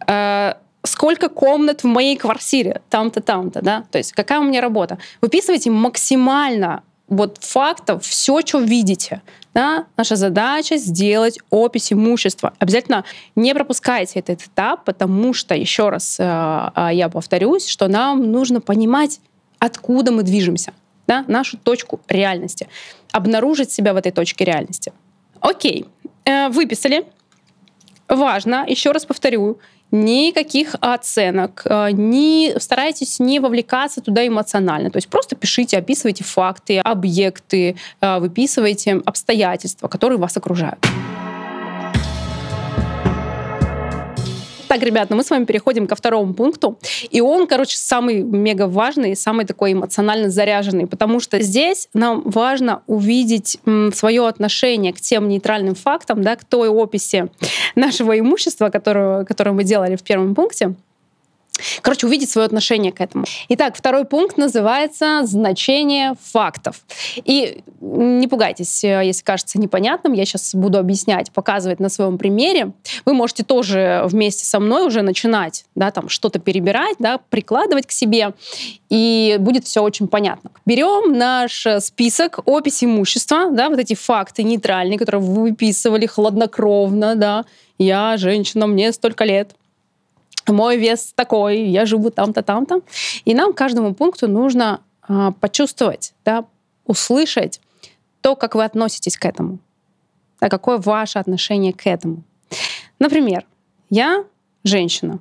Э, 0.06 0.54
сколько 0.82 1.28
комнат 1.28 1.82
в 1.82 1.86
моей 1.86 2.16
квартире? 2.16 2.80
Там-то, 2.90 3.20
там-то, 3.20 3.62
да? 3.62 3.84
То 3.90 3.98
есть 3.98 4.12
какая 4.12 4.40
у 4.40 4.44
меня 4.44 4.60
работа? 4.60 4.98
Выписывайте 5.20 5.70
максимально 5.70 6.82
вот 7.08 7.38
фактов, 7.40 8.04
все, 8.04 8.40
что 8.40 8.58
видите. 8.60 9.22
Да? 9.54 9.86
Наша 9.96 10.16
задача 10.16 10.76
сделать 10.76 11.38
опись 11.50 11.92
имущества. 11.92 12.52
Обязательно 12.58 13.04
не 13.36 13.54
пропускайте 13.54 14.18
этот 14.18 14.42
этап, 14.42 14.84
потому 14.84 15.32
что, 15.32 15.54
еще 15.54 15.88
раз 15.88 16.16
э, 16.18 16.24
э, 16.24 16.88
я 16.92 17.08
повторюсь, 17.08 17.66
что 17.66 17.88
нам 17.88 18.30
нужно 18.32 18.60
понимать, 18.60 19.20
откуда 19.58 20.12
мы 20.12 20.24
движемся, 20.24 20.72
да? 21.06 21.24
нашу 21.28 21.56
точку 21.56 22.00
реальности, 22.08 22.68
обнаружить 23.12 23.70
себя 23.70 23.92
в 23.92 23.96
этой 23.96 24.12
точке 24.12 24.44
реальности. 24.44 24.92
Окей, 25.40 25.86
э, 26.24 26.48
выписали. 26.48 27.04
Важно, 28.08 28.64
еще 28.68 28.92
раз 28.92 29.04
повторю, 29.04 29.58
никаких 29.90 30.74
оценок, 30.80 31.62
э, 31.64 31.90
не 31.92 32.54
старайтесь 32.58 33.20
не 33.20 33.40
вовлекаться 33.40 34.00
туда 34.00 34.26
эмоционально. 34.26 34.90
То 34.90 34.98
есть 34.98 35.08
просто 35.08 35.36
пишите, 35.36 35.78
описывайте 35.78 36.24
факты, 36.24 36.78
объекты, 36.78 37.76
э, 38.00 38.18
выписывайте 38.18 39.00
обстоятельства, 39.04 39.88
которые 39.88 40.18
вас 40.18 40.36
окружают. 40.36 40.78
Так, 44.76 44.84
ребят, 44.84 45.08
ну 45.08 45.16
мы 45.16 45.24
с 45.24 45.30
вами 45.30 45.46
переходим 45.46 45.86
ко 45.86 45.96
второму 45.96 46.34
пункту. 46.34 46.78
И 47.10 47.22
он, 47.22 47.46
короче, 47.46 47.78
самый 47.78 48.22
мега 48.22 48.66
важный, 48.66 49.16
самый 49.16 49.46
такой 49.46 49.72
эмоционально 49.72 50.28
заряженный, 50.28 50.86
потому 50.86 51.18
что 51.18 51.40
здесь 51.40 51.88
нам 51.94 52.20
важно 52.26 52.82
увидеть 52.86 53.58
свое 53.94 54.28
отношение 54.28 54.92
к 54.92 55.00
тем 55.00 55.28
нейтральным 55.28 55.74
фактам, 55.74 56.22
да, 56.22 56.36
к 56.36 56.44
той 56.44 56.68
описи 56.68 57.28
нашего 57.74 58.18
имущества, 58.18 58.68
которую, 58.68 59.24
которую 59.24 59.54
мы 59.54 59.64
делали 59.64 59.96
в 59.96 60.02
первом 60.02 60.34
пункте. 60.34 60.74
Короче, 61.82 62.06
увидеть 62.06 62.30
свое 62.30 62.46
отношение 62.46 62.92
к 62.92 63.00
этому. 63.00 63.24
Итак, 63.48 63.76
второй 63.76 64.04
пункт 64.04 64.36
называется 64.36 65.22
«Значение 65.24 66.14
фактов». 66.20 66.82
И 67.24 67.62
не 67.80 68.26
пугайтесь, 68.28 68.84
э, 68.84 69.02
если 69.04 69.22
кажется 69.22 69.58
непонятным, 69.58 70.12
я 70.12 70.24
сейчас 70.24 70.54
буду 70.54 70.78
объяснять, 70.78 71.30
показывать 71.32 71.80
на 71.80 71.88
своем 71.88 72.18
примере. 72.18 72.72
Вы 73.04 73.14
можете 73.14 73.42
тоже 73.42 74.02
вместе 74.06 74.44
со 74.44 74.60
мной 74.60 74.86
уже 74.86 75.02
начинать 75.02 75.64
да, 75.74 75.90
там 75.90 76.08
что-то 76.08 76.38
перебирать, 76.38 76.96
да, 76.98 77.18
прикладывать 77.30 77.86
к 77.86 77.90
себе, 77.90 78.32
и 78.88 79.36
будет 79.38 79.64
все 79.64 79.82
очень 79.82 80.08
понятно. 80.08 80.50
Берем 80.64 81.16
наш 81.16 81.66
список, 81.80 82.40
опись 82.44 82.84
имущества, 82.84 83.50
да, 83.50 83.68
вот 83.68 83.78
эти 83.78 83.94
факты 83.94 84.42
нейтральные, 84.42 84.98
которые 84.98 85.20
вы 85.20 85.42
выписывали 85.42 86.06
хладнокровно, 86.06 87.14
да, 87.14 87.44
я 87.78 88.16
женщина, 88.16 88.66
мне 88.66 88.92
столько 88.92 89.24
лет, 89.24 89.54
мой 90.48 90.76
вес 90.76 91.12
такой, 91.14 91.60
я 91.60 91.86
живу 91.86 92.10
там-то, 92.10 92.42
там-то. 92.42 92.80
И 93.24 93.34
нам 93.34 93.52
каждому 93.52 93.94
пункту 93.94 94.28
нужно 94.28 94.80
э, 95.08 95.32
почувствовать, 95.40 96.14
да, 96.24 96.44
услышать 96.84 97.60
то, 98.20 98.36
как 98.36 98.54
вы 98.54 98.64
относитесь 98.64 99.16
к 99.16 99.24
этому, 99.24 99.58
да, 100.40 100.48
какое 100.48 100.78
ваше 100.78 101.18
отношение 101.18 101.72
к 101.72 101.86
этому. 101.86 102.22
Например, 102.98 103.44
я 103.90 104.24
женщина. 104.64 105.20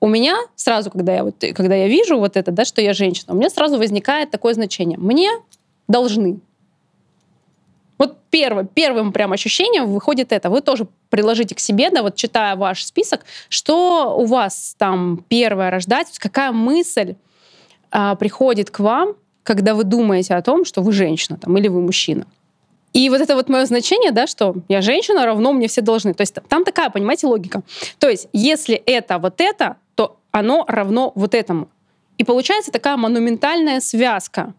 У 0.00 0.06
меня 0.06 0.36
сразу, 0.54 0.90
когда 0.90 1.14
я, 1.14 1.24
вот, 1.24 1.36
когда 1.54 1.74
я 1.74 1.88
вижу 1.88 2.18
вот 2.18 2.36
это, 2.36 2.52
да, 2.52 2.64
что 2.64 2.82
я 2.82 2.92
женщина, 2.92 3.32
у 3.32 3.36
меня 3.36 3.50
сразу 3.50 3.78
возникает 3.78 4.30
такое 4.30 4.54
значение. 4.54 4.98
Мне 4.98 5.30
должны. 5.88 6.40
Вот 7.98 8.18
первым, 8.30 8.66
первым 8.66 9.12
прям 9.12 9.32
ощущением 9.32 9.86
выходит 9.86 10.32
это. 10.32 10.50
Вы 10.50 10.60
тоже 10.60 10.86
приложите 11.10 11.54
к 11.54 11.60
себе, 11.60 11.90
да, 11.90 12.02
вот 12.02 12.16
читая 12.16 12.56
ваш 12.56 12.84
список, 12.84 13.24
что 13.48 14.16
у 14.16 14.24
вас 14.24 14.74
там 14.78 15.24
первое 15.28 15.70
рождать, 15.70 16.18
какая 16.18 16.52
мысль 16.52 17.14
а, 17.90 18.16
приходит 18.16 18.70
к 18.70 18.80
вам, 18.80 19.14
когда 19.44 19.74
вы 19.74 19.84
думаете 19.84 20.34
о 20.34 20.42
том, 20.42 20.64
что 20.64 20.82
вы 20.82 20.92
женщина 20.92 21.38
там, 21.38 21.56
или 21.56 21.68
вы 21.68 21.80
мужчина. 21.80 22.26
И 22.92 23.10
вот 23.10 23.20
это 23.20 23.34
вот 23.34 23.48
мое 23.48 23.66
значение, 23.66 24.12
да, 24.12 24.26
что 24.26 24.54
я 24.68 24.80
женщина, 24.80 25.26
равно 25.26 25.52
мне 25.52 25.66
все 25.68 25.80
должны. 25.80 26.14
То 26.14 26.22
есть 26.22 26.34
там 26.48 26.64
такая, 26.64 26.90
понимаете, 26.90 27.26
логика. 27.26 27.62
То 27.98 28.08
есть 28.08 28.28
если 28.32 28.76
это 28.76 29.18
вот 29.18 29.40
это, 29.40 29.76
то 29.96 30.16
оно 30.30 30.64
равно 30.68 31.12
вот 31.14 31.34
этому. 31.34 31.68
И 32.18 32.24
получается 32.24 32.70
такая 32.70 32.96
монументальная 32.96 33.80
связка 33.80 34.54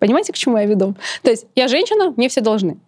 Понимаете, 0.00 0.32
к 0.32 0.36
чему 0.36 0.56
я 0.58 0.64
веду? 0.64 0.96
То 1.22 1.30
есть 1.30 1.46
я 1.54 1.68
женщина, 1.68 2.12
мне 2.16 2.28
все 2.28 2.40
должны. 2.40 2.78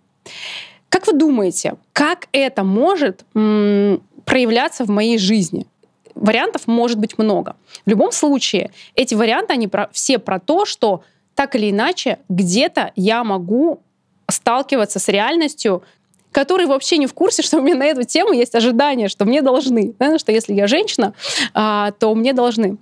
Как 0.88 1.06
вы 1.06 1.12
думаете, 1.12 1.74
как 1.92 2.26
это 2.32 2.64
может 2.64 3.24
м, 3.34 4.02
проявляться 4.24 4.84
в 4.84 4.88
моей 4.88 5.18
жизни? 5.18 5.66
Вариантов 6.14 6.66
может 6.66 6.98
быть 6.98 7.16
много. 7.16 7.56
В 7.86 7.90
любом 7.90 8.12
случае, 8.12 8.72
эти 8.94 9.14
варианты, 9.14 9.54
они 9.54 9.68
про, 9.68 9.88
все 9.92 10.18
про 10.18 10.40
то, 10.40 10.66
что 10.66 11.04
так 11.34 11.54
или 11.54 11.70
иначе 11.70 12.18
где-то 12.28 12.92
я 12.96 13.24
могу 13.24 13.80
сталкиваться 14.28 14.98
с 14.98 15.08
реальностью, 15.08 15.82
который 16.30 16.66
вообще 16.66 16.98
не 16.98 17.06
в 17.06 17.14
курсе, 17.14 17.42
что 17.42 17.58
у 17.58 17.62
меня 17.62 17.76
на 17.76 17.84
эту 17.84 18.04
тему 18.04 18.32
есть 18.32 18.54
ожидания, 18.54 19.08
что 19.08 19.24
мне 19.24 19.42
должны. 19.42 19.94
Да, 19.98 20.18
что 20.18 20.32
если 20.32 20.54
я 20.54 20.66
женщина, 20.66 21.14
а, 21.54 21.92
то 21.92 22.14
мне 22.14 22.32
должны. 22.32 22.78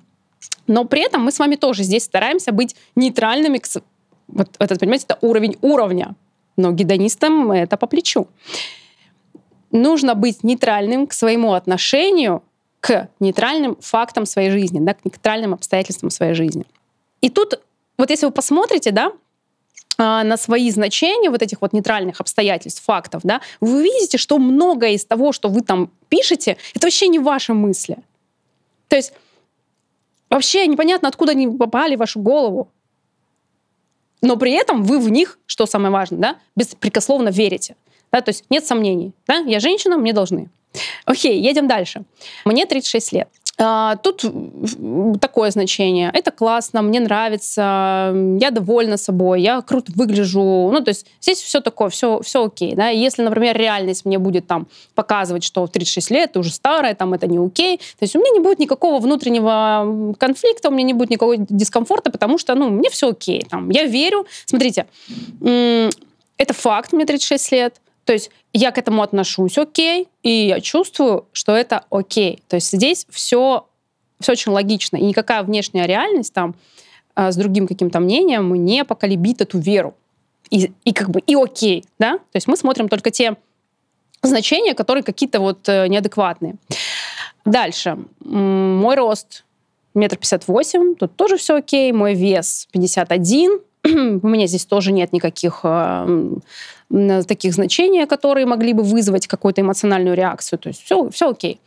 Но 0.67 0.85
при 0.85 1.03
этом 1.03 1.23
мы 1.23 1.33
с 1.33 1.39
вами 1.39 1.57
тоже 1.57 1.83
здесь 1.83 2.05
стараемся 2.05 2.53
быть 2.53 2.77
нейтральными 2.95 3.59
к, 3.59 3.67
вот 4.33 4.49
этот, 4.59 4.81
понимаете, 4.81 5.07
это 5.09 5.19
уровень 5.21 5.57
уровня. 5.61 6.15
Но 6.57 6.73
гедонистам 6.73 7.53
это 7.53 7.77
по 7.77 7.87
плечу. 7.87 8.29
Нужно 9.71 10.15
быть 10.15 10.43
нейтральным 10.43 11.07
к 11.07 11.13
своему 11.13 11.55
отношению 11.55 12.43
к 12.81 13.09
нейтральным 13.21 13.77
фактам 13.81 14.27
своей 14.27 14.51
жизни, 14.51 14.81
да, 14.81 14.95
к 14.95 15.05
нейтральным 15.05 15.55
обстоятельствам 15.55 16.11
своей 16.11 16.35
жизни. 16.35 16.65
И 17.21 17.29
тут, 17.29 17.61
вот 17.99 18.11
если 18.11 18.27
вы 18.27 18.33
посмотрите, 18.33 18.91
да, 18.91 19.13
а, 19.99 20.25
на 20.25 20.39
свои 20.39 20.71
значения 20.71 21.29
вот 21.29 21.43
этих 21.43 21.61
вот 21.61 21.75
нейтральных 21.75 22.21
обстоятельств, 22.21 22.83
фактов, 22.83 23.21
да, 23.23 23.43
вы 23.61 23.81
увидите, 23.81 24.17
что 24.17 24.39
многое 24.39 24.93
из 24.93 25.05
того, 25.05 25.33
что 25.33 25.51
вы 25.51 25.61
там 25.61 25.91
пишете, 26.09 26.57
это 26.75 26.87
вообще 26.87 27.09
не 27.09 27.19
ваши 27.19 27.53
мысли. 27.53 27.99
То 28.89 28.97
есть 28.97 29.13
вообще 30.31 30.67
непонятно, 30.67 31.09
откуда 31.09 31.33
они 31.33 31.49
попали 31.49 31.97
в 31.97 31.99
вашу 31.99 32.21
голову 32.21 32.69
но 34.23 34.37
при 34.37 34.53
этом 34.53 34.83
вы 34.83 34.99
в 34.99 35.11
них, 35.11 35.39
что 35.47 35.67
самое 35.67 35.93
важное, 35.93 36.19
да, 36.19 36.37
беспрекословно 36.57 37.29
верите. 37.29 37.77
Да, 38.13 38.21
то 38.21 38.31
есть 38.31 38.45
нет 38.51 38.67
сомнений. 38.67 39.13
Да? 39.27 39.37
Я 39.37 39.61
женщина, 39.61 39.97
мне 39.97 40.13
должны. 40.13 40.51
Окей, 41.05 41.41
едем 41.41 41.69
дальше. 41.69 42.03
Мне 42.45 42.67
36 42.67 43.13
лет. 43.13 43.29
А, 43.63 43.97
тут 43.97 44.25
такое 45.21 45.51
значение. 45.51 46.11
Это 46.15 46.31
классно, 46.31 46.81
мне 46.81 46.99
нравится, 46.99 48.15
я 48.41 48.51
довольна 48.51 48.97
собой, 48.97 49.43
я 49.43 49.61
круто 49.61 49.93
выгляжу. 49.95 50.71
Ну, 50.73 50.81
то 50.81 50.89
есть 50.89 51.07
здесь 51.21 51.43
все 51.43 51.61
такое, 51.61 51.91
все, 51.91 52.21
все 52.23 52.47
окей. 52.47 52.75
Да? 52.75 52.89
Если, 52.89 53.23
например, 53.23 53.59
реальность 53.59 54.07
мне 54.07 54.19
будет 54.19 54.47
там 54.47 54.67
показывать, 54.95 55.45
что 55.45 55.67
в 55.67 55.71
36 55.71 56.11
лет 56.11 56.33
ты 56.33 56.39
уже 56.39 56.51
старая, 56.51 56.95
там 56.95 57.13
это 57.13 57.27
не 57.27 57.37
окей, 57.37 57.77
то 57.77 58.03
есть 58.03 58.17
у 58.17 58.19
меня 58.19 58.31
не 58.31 58.41
будет 58.41 58.61
никакого 58.61 58.99
внутреннего 58.99 60.15
конфликта, 60.19 60.71
у 60.71 60.73
меня 60.73 60.85
не 60.85 60.95
будет 60.95 61.11
никакого 61.11 61.37
дискомфорта, 61.37 62.11
потому 62.11 62.39
что, 62.39 62.55
ну, 62.55 62.71
мне 62.71 62.89
все 62.89 63.11
окей. 63.11 63.45
Там, 63.51 63.69
я 63.69 63.85
верю. 63.85 64.27
Смотрите, 64.47 64.87
это 65.43 66.55
факт, 66.55 66.95
мне 66.95 67.05
36 67.05 67.53
лет. 67.53 67.75
То 68.11 68.15
есть 68.15 68.33
я 68.53 68.73
к 68.73 68.79
этому 68.79 69.03
отношусь 69.03 69.57
окей, 69.57 70.09
и 70.25 70.49
я 70.49 70.61
чувствую, 70.61 71.29
что 71.31 71.55
это 71.55 71.85
окей. 71.91 72.43
То 72.49 72.57
есть 72.57 72.73
здесь 72.73 73.07
все, 73.09 73.69
все 74.19 74.33
очень 74.33 74.51
логично. 74.51 74.97
И 74.97 75.05
никакая 75.05 75.45
внешняя 75.45 75.87
реальность 75.87 76.33
там 76.33 76.57
а, 77.15 77.31
с 77.31 77.37
другим 77.37 77.69
каким-то 77.69 78.01
мнением 78.01 78.53
не 78.65 78.85
поколебит 78.85 79.43
эту 79.43 79.61
веру. 79.61 79.95
И, 80.51 80.73
и 80.85 80.93
как 80.93 81.09
бы 81.11 81.21
и 81.21 81.37
окей, 81.37 81.85
да? 82.01 82.19
То 82.19 82.35
есть 82.35 82.49
мы 82.49 82.57
смотрим 82.57 82.89
только 82.89 83.13
те 83.13 83.37
значения, 84.23 84.75
которые 84.75 85.05
какие-то 85.05 85.39
вот 85.39 85.69
э, 85.69 85.87
неадекватные. 85.87 86.57
Дальше. 87.45 87.97
Мой 88.25 88.97
рост 88.97 89.45
метр 89.95 90.17
пятьдесят 90.17 90.49
восемь, 90.49 90.97
тут 90.97 91.15
тоже 91.15 91.37
все 91.37 91.59
окей. 91.59 91.93
Мой 91.93 92.15
вес 92.15 92.67
51. 92.73 93.61
У 94.23 94.29
меня 94.29 94.47
здесь 94.47 94.65
тоже 94.65 94.93
нет 94.93 95.13
никаких 95.13 95.61
э, 95.63 96.31
таких 97.27 97.55
значений, 97.55 98.07
которые 98.07 98.47
могли 98.47 98.73
бы 98.73 98.83
вызвать 98.83 99.27
какую-то 99.27 99.61
эмоциональную 99.61 100.17
реакцию. 100.17 100.59
То 100.59 100.69
есть 100.69 100.83
все, 100.85 101.09
все 101.11 101.31
окей. 101.31 101.61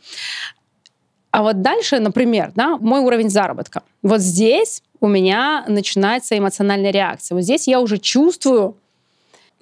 А 1.30 1.42
вот 1.42 1.62
дальше, 1.62 1.98
например, 1.98 2.52
да, 2.54 2.76
мой 2.76 3.00
уровень 3.00 3.28
заработка. 3.28 3.82
Вот 4.02 4.20
здесь 4.20 4.82
у 5.00 5.08
меня 5.08 5.64
начинается 5.66 6.38
эмоциональная 6.38 6.92
реакция. 6.92 7.34
Вот 7.34 7.42
здесь 7.42 7.66
я 7.66 7.80
уже 7.80 7.98
чувствую, 7.98 8.76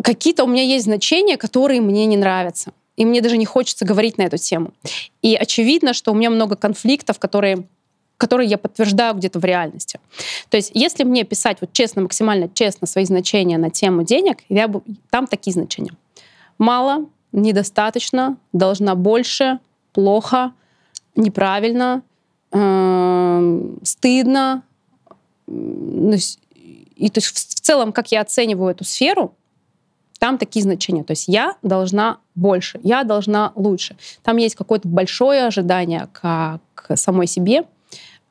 какие-то 0.02 0.45
у 0.45 0.47
меня 0.47 0.62
есть 0.62 0.85
значения, 0.85 1.37
которые 1.37 1.81
мне 1.81 2.04
не 2.07 2.16
нравятся. 2.16 2.73
И 2.97 3.07
мне 3.07 3.23
даже 3.23 3.38
не 3.38 3.47
хочется 3.47 3.87
говорить 3.87 4.19
на 4.19 4.23
эту 4.23 4.37
тему. 4.37 4.73
И 5.23 5.35
очевидно, 5.35 5.95
что 5.95 6.12
у 6.12 6.14
меня 6.14 6.28
много 6.28 6.57
конфликтов, 6.57 7.19
которые 7.19 7.64
которые 8.23 8.49
я 8.49 8.57
подтверждаю 8.57 9.14
где-то 9.14 9.41
в 9.41 9.45
реальности. 9.45 9.99
То 10.49 10.57
есть 10.57 10.71
если 10.75 11.02
мне 11.02 11.25
писать 11.25 11.59
вот 11.61 11.73
честно, 11.73 12.02
максимально 12.02 12.49
честно 12.49 12.87
свои 12.87 13.05
значения 13.05 13.59
на 13.59 13.69
тему 13.69 14.05
денег, 14.05 14.45
я 14.49 14.69
бы, 14.69 14.83
там 15.11 15.26
такие 15.26 15.52
значения. 15.52 15.91
Мало, 16.57 17.07
недостаточно, 17.33 18.37
должна 18.52 18.95
больше, 18.95 19.59
плохо, 19.93 20.52
неправильно, 21.17 22.02
э, 22.52 23.61
стыдно, 23.83 24.62
ну, 25.49 26.14
и 26.95 27.11
то 27.11 27.19
есть 27.19 27.26
в, 27.26 27.61
целом, 27.61 27.93
как 27.93 28.12
я 28.12 28.21
оцениваю 28.21 28.71
эту 28.71 28.85
сферу, 28.85 29.35
там 30.21 30.38
такие 30.38 30.62
значения. 30.62 31.02
То 31.02 31.11
есть 31.11 31.26
я 31.26 31.57
должна 31.62 32.19
больше, 32.37 32.79
я 32.85 33.02
должна 33.02 33.50
лучше. 33.57 33.97
Там 34.23 34.37
есть 34.37 34.55
какое-то 34.55 34.87
большое 34.87 35.47
ожидание 35.47 36.07
к, 36.12 36.61
к 36.76 36.97
самой 36.97 37.26
себе, 37.26 37.64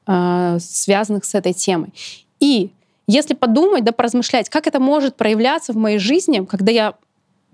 связанных 0.05 1.25
с 1.25 1.35
этой 1.35 1.53
темой. 1.53 1.93
И 2.39 2.71
если 3.07 3.33
подумать, 3.33 3.83
да, 3.83 3.91
поразмышлять, 3.91 4.49
как 4.49 4.67
это 4.67 4.79
может 4.79 5.15
проявляться 5.15 5.73
в 5.73 5.75
моей 5.75 5.99
жизни, 5.99 6.45
когда 6.45 6.71
я 6.71 6.95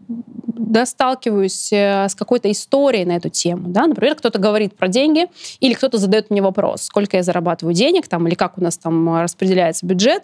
да, 0.08 0.86
сталкиваюсь 0.86 1.72
э, 1.72 2.08
с 2.08 2.16
какой-то 2.16 2.51
историей 2.51 3.06
на 3.06 3.13
эту 3.13 3.30
тему. 3.30 3.70
Да? 3.70 3.88
Например, 3.88 4.16
кто-то 4.16 4.39
говорит 4.39 4.75
про 4.75 4.88
деньги, 4.88 5.27
или 5.60 5.74
кто-то 5.74 5.98
задает 5.98 6.30
мне 6.30 6.42
вопрос, 6.42 6.84
сколько 6.84 7.18
я 7.18 7.24
зарабатываю 7.24 7.74
денег, 7.74 8.08
там, 8.08 8.27
или 8.27 8.36
как 8.36 8.58
у 8.58 8.62
нас 8.62 8.77
там 8.77 9.18
распределяется 9.22 9.86
бюджет. 9.86 10.24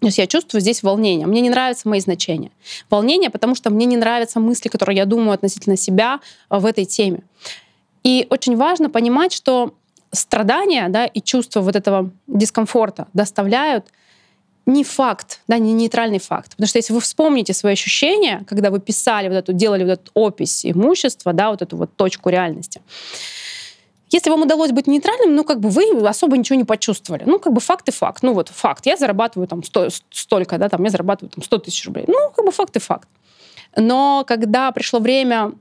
То 0.00 0.08
есть 0.08 0.18
я 0.18 0.26
чувствую 0.26 0.60
здесь 0.60 0.82
волнение. 0.82 1.26
Мне 1.26 1.40
не 1.40 1.50
нравятся 1.50 1.88
мои 1.88 2.00
значения. 2.00 2.50
Волнение, 2.90 3.30
потому 3.30 3.54
что 3.54 3.70
мне 3.70 3.86
не 3.86 3.96
нравятся 3.96 4.40
мысли, 4.40 4.68
которые 4.68 4.98
я 4.98 5.06
думаю 5.06 5.32
относительно 5.32 5.76
себя 5.76 6.20
э, 6.50 6.58
в 6.58 6.66
этой 6.66 6.84
теме. 6.84 7.20
И 8.04 8.26
очень 8.30 8.56
важно 8.56 8.90
понимать, 8.90 9.32
что 9.32 9.74
страдания 10.16 10.88
да, 10.88 11.06
и 11.06 11.20
чувство 11.20 11.60
вот 11.60 11.76
этого 11.76 12.10
дискомфорта 12.26 13.06
доставляют 13.12 13.86
не 14.66 14.82
факт, 14.82 15.40
да, 15.46 15.58
не 15.58 15.72
нейтральный 15.72 16.18
факт. 16.18 16.50
Потому 16.50 16.66
что 16.66 16.78
если 16.78 16.92
вы 16.92 17.00
вспомните 17.00 17.54
свои 17.54 17.74
ощущения, 17.74 18.44
когда 18.48 18.70
вы 18.70 18.80
писали 18.80 19.28
вот 19.28 19.36
эту, 19.36 19.52
делали 19.52 19.84
вот 19.84 19.92
эту 19.92 20.10
опись 20.14 20.66
имущества, 20.66 21.32
да, 21.32 21.50
вот 21.50 21.62
эту 21.62 21.76
вот 21.76 21.94
точку 21.94 22.30
реальности, 22.30 22.82
если 24.10 24.30
вам 24.30 24.42
удалось 24.42 24.70
быть 24.70 24.86
нейтральным, 24.86 25.34
ну, 25.34 25.44
как 25.44 25.60
бы 25.60 25.68
вы 25.68 25.84
особо 26.06 26.36
ничего 26.36 26.56
не 26.56 26.64
почувствовали. 26.64 27.24
Ну, 27.26 27.38
как 27.38 27.52
бы 27.52 27.60
факт 27.60 27.88
и 27.88 27.92
факт. 27.92 28.22
Ну, 28.22 28.34
вот 28.34 28.48
факт. 28.48 28.86
Я 28.86 28.96
зарабатываю 28.96 29.48
там 29.48 29.64
сто, 29.64 29.88
столько, 30.10 30.58
да, 30.58 30.68
там 30.68 30.82
я 30.84 30.90
зарабатываю 30.90 31.30
там 31.30 31.42
100 31.42 31.58
тысяч 31.58 31.84
рублей. 31.86 32.04
Ну, 32.06 32.30
как 32.34 32.44
бы 32.44 32.52
факт 32.52 32.76
и 32.76 32.78
факт. 32.78 33.08
Но 33.76 34.24
когда 34.26 34.70
пришло 34.70 35.00
время 35.00 35.52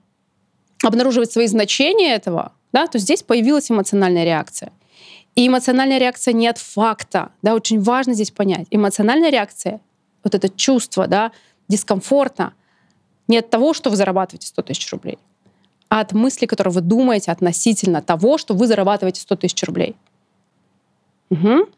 обнаруживать 0.83 1.31
свои 1.31 1.47
значения 1.47 2.13
этого, 2.13 2.51
да, 2.75 2.87
то 2.87 2.99
здесь 2.99 3.23
появилась 3.23 3.71
эмоциональная 3.71 4.25
реакция. 4.25 4.73
И 5.35 5.47
эмоциональная 5.47 5.97
реакция 5.97 6.33
не 6.33 6.45
от 6.45 6.57
факта, 6.57 7.31
да, 7.41 7.55
очень 7.55 7.81
важно 7.81 8.13
здесь 8.13 8.31
понять. 8.31 8.67
Эмоциональная 8.69 9.29
реакция, 9.29 9.79
вот 10.25 10.35
это 10.35 10.49
чувство, 10.49 11.07
да, 11.07 11.31
дискомфорта, 11.69 12.51
не 13.29 13.37
от 13.37 13.49
того, 13.49 13.73
что 13.73 13.89
вы 13.89 13.95
зарабатываете 13.95 14.47
100 14.47 14.61
тысяч 14.63 14.91
рублей, 14.91 15.17
а 15.87 16.01
от 16.01 16.11
мысли, 16.11 16.47
которые 16.47 16.73
вы 16.73 16.81
думаете 16.81 17.31
относительно 17.31 18.01
того, 18.01 18.37
что 18.37 18.53
вы 18.53 18.67
зарабатываете 18.67 19.21
100 19.21 19.35
тысяч 19.37 19.63
рублей. 19.63 19.95
Угу. 21.29 21.69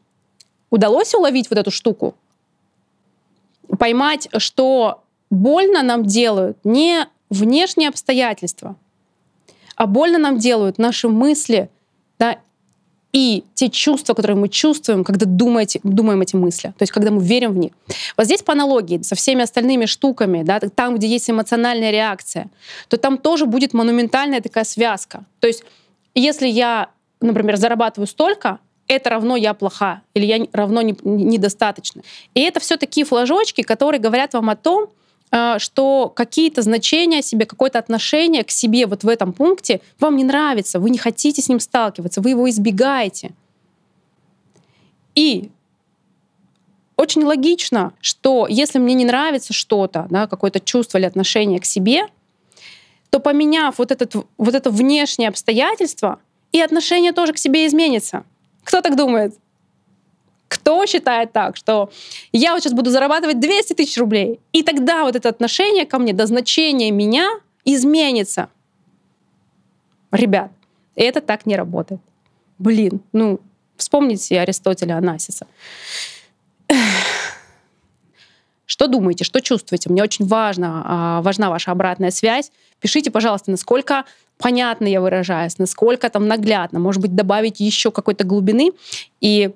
Удалось 0.72 1.14
уловить 1.14 1.52
вот 1.52 1.60
эту 1.60 1.70
штуку? 1.70 2.16
Поймать, 3.78 4.30
что 4.38 5.04
больно 5.30 5.84
нам 5.84 6.04
делают 6.04 6.58
не 6.64 7.08
внешние 7.30 7.90
обстоятельства, 7.90 8.76
а 9.78 9.88
больно 9.88 10.18
нам 10.18 10.38
делают 10.38 10.78
наши 10.78 11.08
мысли 11.08 11.70
да, 12.20 12.38
и 13.14 13.46
те 13.54 13.70
чувства, 13.70 14.14
которые 14.14 14.36
мы 14.38 14.50
чувствуем, 14.50 15.04
когда 15.04 15.26
думаете, 15.26 15.80
думаем 15.84 16.22
эти 16.22 16.36
мысли, 16.36 16.70
то 16.70 16.82
есть 16.82 16.92
когда 16.92 17.12
мы 17.12 17.24
верим 17.24 17.54
в 17.54 17.58
них. 17.58 17.72
Вот 18.18 18.26
здесь 18.26 18.42
по 18.42 18.54
аналогии 18.54 19.02
со 19.02 19.16
всеми 19.16 19.44
остальными 19.44 19.86
штуками, 19.86 20.44
да, 20.44 20.60
там, 20.60 20.96
где 20.96 21.08
есть 21.08 21.30
эмоциональная 21.30 21.92
реакция, 21.92 22.50
то 22.90 22.98
там 22.98 23.18
тоже 23.18 23.46
будет 23.46 23.74
монументальная 23.74 24.42
такая 24.42 24.66
связка. 24.66 25.24
То 25.40 25.48
есть 25.48 25.64
если 26.16 26.48
я, 26.48 26.90
например, 27.22 27.58
зарабатываю 27.58 28.08
столько, 28.08 28.60
это 28.88 29.10
равно 29.10 29.36
я 29.36 29.54
плоха 29.54 30.02
или 30.14 30.26
я 30.26 30.48
равно 30.54 30.82
недостаточно. 30.82 32.02
И 32.34 32.42
это 32.42 32.60
все 32.60 32.78
такие 32.78 33.06
флажочки, 33.06 33.62
которые 33.62 34.02
говорят 34.02 34.34
вам 34.34 34.50
о 34.50 34.56
том, 34.56 34.90
что 35.58 36.12
какие-то 36.16 36.62
значения 36.62 37.22
себе, 37.22 37.46
какое-то 37.46 37.80
отношение 37.80 38.44
к 38.44 38.52
себе 38.52 38.86
вот 38.86 39.04
в 39.04 39.10
этом 39.10 39.34
пункте 39.34 39.82
вам 40.00 40.16
не 40.16 40.24
нравится, 40.24 40.80
вы 40.80 40.90
не 40.90 40.98
хотите 40.98 41.42
с 41.42 41.50
ним 41.50 41.60
сталкиваться, 41.60 42.22
вы 42.22 42.30
его 42.30 42.50
избегаете. 42.50 43.32
И 45.16 45.50
очень 46.96 47.24
логично, 47.24 47.94
что 48.02 48.48
если 48.50 48.80
мне 48.80 48.94
не 48.94 49.06
нравится 49.06 49.54
что-то, 49.54 50.08
да, 50.10 50.28
какое-то 50.28 50.60
чувство 50.60 50.98
или 50.98 51.06
отношение 51.06 51.60
к 51.60 51.66
себе, 51.66 52.08
то 53.10 53.20
поменяв 53.20 53.78
вот, 53.78 53.92
этот, 53.92 54.16
вот 54.38 54.56
это 54.56 54.70
внешнее 54.70 55.30
обстоятельство, 55.30 56.20
и 56.52 56.62
отношение 56.62 57.12
тоже 57.12 57.34
к 57.34 57.38
себе 57.38 57.68
изменится. 57.68 58.24
Кто 58.64 58.82
так 58.82 58.96
думает? 58.96 59.36
Кто 60.48 60.86
считает 60.86 61.34
так, 61.34 61.58
что 61.58 61.90
я 62.32 62.54
вот 62.54 62.62
сейчас 62.64 62.74
буду 62.74 62.90
зарабатывать 62.90 63.40
200 63.40 63.74
тысяч 63.74 63.98
рублей, 63.98 64.40
и 64.54 64.64
тогда 64.64 65.04
вот 65.04 65.16
это 65.16 65.30
отношение 65.30 65.86
ко 65.86 66.00
мне 66.00 66.14
до 66.14 66.26
значения 66.26 66.92
меня 66.92 67.30
изменится. 67.66 68.50
Ребят, 70.12 70.52
это 70.96 71.20
так 71.22 71.46
не 71.46 71.56
работает. 71.56 72.00
Блин, 72.60 73.02
ну, 73.12 73.40
вспомните 73.76 74.40
Аристотеля 74.40 74.98
Анасиса. 74.98 75.48
Что 78.66 78.88
думаете, 78.88 79.24
что 79.24 79.40
чувствуете? 79.42 79.90
Мне 79.90 80.04
очень 80.04 80.26
важно, 80.26 80.84
а, 80.86 81.22
важна 81.22 81.50
ваша 81.50 81.72
обратная 81.72 82.12
связь. 82.12 82.52
Пишите, 82.82 83.10
пожалуйста, 83.10 83.50
насколько 83.50 84.04
понятно 84.38 84.86
я 84.86 85.00
выражаюсь, 85.00 85.58
насколько 85.58 86.10
там 86.10 86.28
наглядно. 86.28 86.78
Может 86.80 87.02
быть, 87.02 87.16
добавить 87.16 87.62
еще 87.62 87.92
какой-то 87.92 88.26
глубины. 88.26 88.74
И 89.22 89.52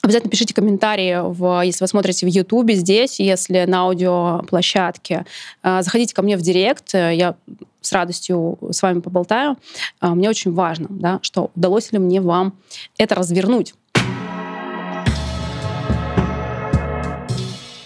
Обязательно 0.00 0.30
пишите 0.30 0.54
комментарии, 0.54 1.18
в, 1.20 1.62
если 1.64 1.82
вы 1.82 1.88
смотрите 1.88 2.24
в 2.24 2.28
Ютубе 2.28 2.74
здесь, 2.74 3.18
если 3.18 3.64
на 3.64 3.80
аудиоплощадке. 3.80 5.26
Э, 5.62 5.82
заходите 5.82 6.14
ко 6.14 6.22
мне 6.22 6.36
в 6.36 6.40
директ, 6.40 6.94
я 6.94 7.34
с 7.80 7.92
радостью 7.92 8.58
с 8.70 8.80
вами 8.82 9.00
поболтаю. 9.00 9.56
Э, 10.00 10.10
мне 10.10 10.28
очень 10.28 10.52
важно, 10.52 10.86
да, 10.90 11.18
что 11.22 11.50
удалось 11.56 11.90
ли 11.92 11.98
мне 11.98 12.20
вам 12.20 12.54
это 12.96 13.16
развернуть. 13.16 13.74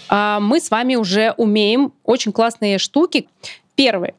А 0.09 0.39
мы 0.39 0.59
с 0.59 0.69
вами 0.69 0.95
уже 0.95 1.33
умеем 1.37 1.91
очень 2.03 2.31
классные 2.31 2.77
штуки. 2.77 3.27
Первый. 3.73 4.13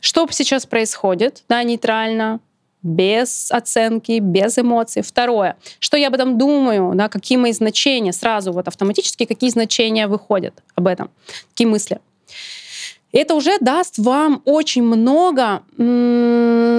Что 0.00 0.26
сейчас 0.30 0.66
происходит, 0.66 1.42
да, 1.48 1.62
нейтрально, 1.62 2.40
без 2.82 3.50
оценки, 3.50 4.18
без 4.20 4.58
эмоций. 4.58 5.02
Второе, 5.02 5.56
что 5.78 5.96
я 5.96 6.08
об 6.08 6.14
этом 6.14 6.38
думаю, 6.38 6.94
да, 6.94 7.08
какие 7.08 7.38
мои 7.38 7.52
значения, 7.52 8.12
сразу 8.12 8.52
вот 8.52 8.68
автоматически 8.68 9.24
какие 9.24 9.50
значения 9.50 10.06
выходят 10.06 10.62
об 10.74 10.86
этом, 10.86 11.10
какие 11.50 11.66
мысли. 11.66 12.00
Это 13.12 13.34
уже 13.34 13.58
даст 13.60 13.98
вам 13.98 14.42
очень 14.44 14.82
много 14.82 15.62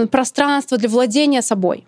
пространства 0.09 0.77
для 0.77 0.89
владения 0.89 1.41
собой. 1.41 1.85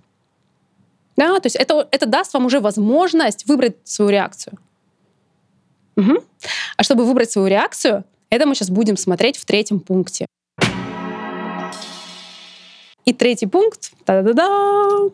Да, 1.15 1.39
то 1.39 1.47
есть 1.47 1.57
это, 1.57 1.87
это 1.91 2.05
даст 2.05 2.33
вам 2.33 2.45
уже 2.45 2.59
возможность 2.59 3.45
выбрать 3.45 3.75
свою 3.83 4.09
реакцию. 4.09 4.57
Угу. 5.97 6.23
А 6.77 6.83
чтобы 6.83 7.03
выбрать 7.03 7.29
свою 7.29 7.47
реакцию, 7.47 8.05
это 8.29 8.45
мы 8.45 8.55
сейчас 8.55 8.69
будем 8.69 8.95
смотреть 8.95 9.37
в 9.37 9.45
третьем 9.45 9.81
пункте. 9.81 10.25
И 13.05 13.13
третий 13.13 13.47
пункт, 13.47 13.91
та-да-да, 14.05 15.09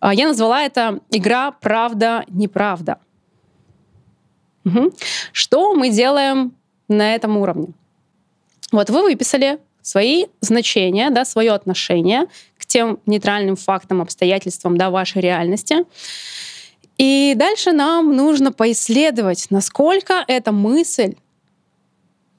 а, 0.00 0.14
я 0.14 0.28
назвала 0.28 0.62
это 0.62 1.00
игра 1.10 1.50
«Правда-неправда». 1.52 2.98
Угу. 4.64 4.92
Что 5.32 5.74
мы 5.74 5.90
делаем 5.90 6.54
на 6.88 7.14
этом 7.14 7.36
уровне? 7.36 7.68
Вот 8.72 8.90
вы 8.90 9.02
выписали 9.02 9.58
свои 9.82 10.26
значения, 10.40 11.10
да, 11.10 11.24
свое 11.24 11.52
отношение 11.52 12.26
к 12.58 12.66
тем 12.66 12.98
нейтральным 13.06 13.56
фактам, 13.56 14.00
обстоятельствам 14.00 14.76
да, 14.76 14.90
вашей 14.90 15.22
реальности. 15.22 15.84
И 16.98 17.34
дальше 17.36 17.72
нам 17.72 18.14
нужно 18.14 18.52
поисследовать, 18.52 19.46
насколько 19.50 20.24
эта 20.28 20.52
мысль 20.52 21.14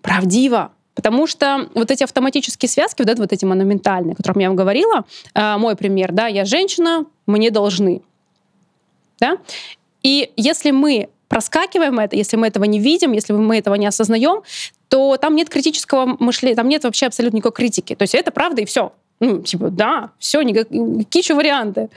правдива, 0.01 0.71
Потому 0.93 1.25
что 1.25 1.69
вот 1.73 1.89
эти 1.89 2.03
автоматические 2.03 2.69
связки, 2.69 3.01
вот, 3.01 3.09
это, 3.09 3.21
вот 3.21 3.31
эти 3.31 3.45
монументальные, 3.45 4.13
о 4.13 4.15
которых 4.15 4.41
я 4.41 4.47
вам 4.47 4.57
говорила, 4.57 5.05
э, 5.33 5.57
мой 5.57 5.75
пример, 5.75 6.11
да, 6.11 6.27
я 6.27 6.45
женщина, 6.45 7.05
мне 7.27 7.49
должны. 7.49 8.01
Да? 9.19 9.37
И 10.03 10.31
если 10.35 10.71
мы 10.71 11.09
проскакиваем 11.29 11.97
это, 11.99 12.17
если 12.17 12.35
мы 12.35 12.47
этого 12.47 12.65
не 12.65 12.79
видим, 12.79 13.13
если 13.13 13.31
мы 13.31 13.57
этого 13.57 13.75
не 13.75 13.85
осознаем, 13.85 14.41
то 14.89 15.15
там 15.15 15.35
нет 15.35 15.49
критического 15.49 16.17
мышления, 16.19 16.55
там 16.55 16.67
нет 16.67 16.83
вообще 16.83 17.05
абсолютно 17.05 17.37
никакой 17.37 17.53
критики. 17.53 17.95
То 17.95 18.03
есть 18.03 18.13
это 18.13 18.31
правда 18.31 18.61
и 18.61 18.65
все. 18.65 18.91
Ну, 19.21 19.41
типа, 19.41 19.69
да, 19.69 20.09
все, 20.19 20.41
никакие 20.41 21.21
еще 21.21 21.35
варианты. 21.35 21.89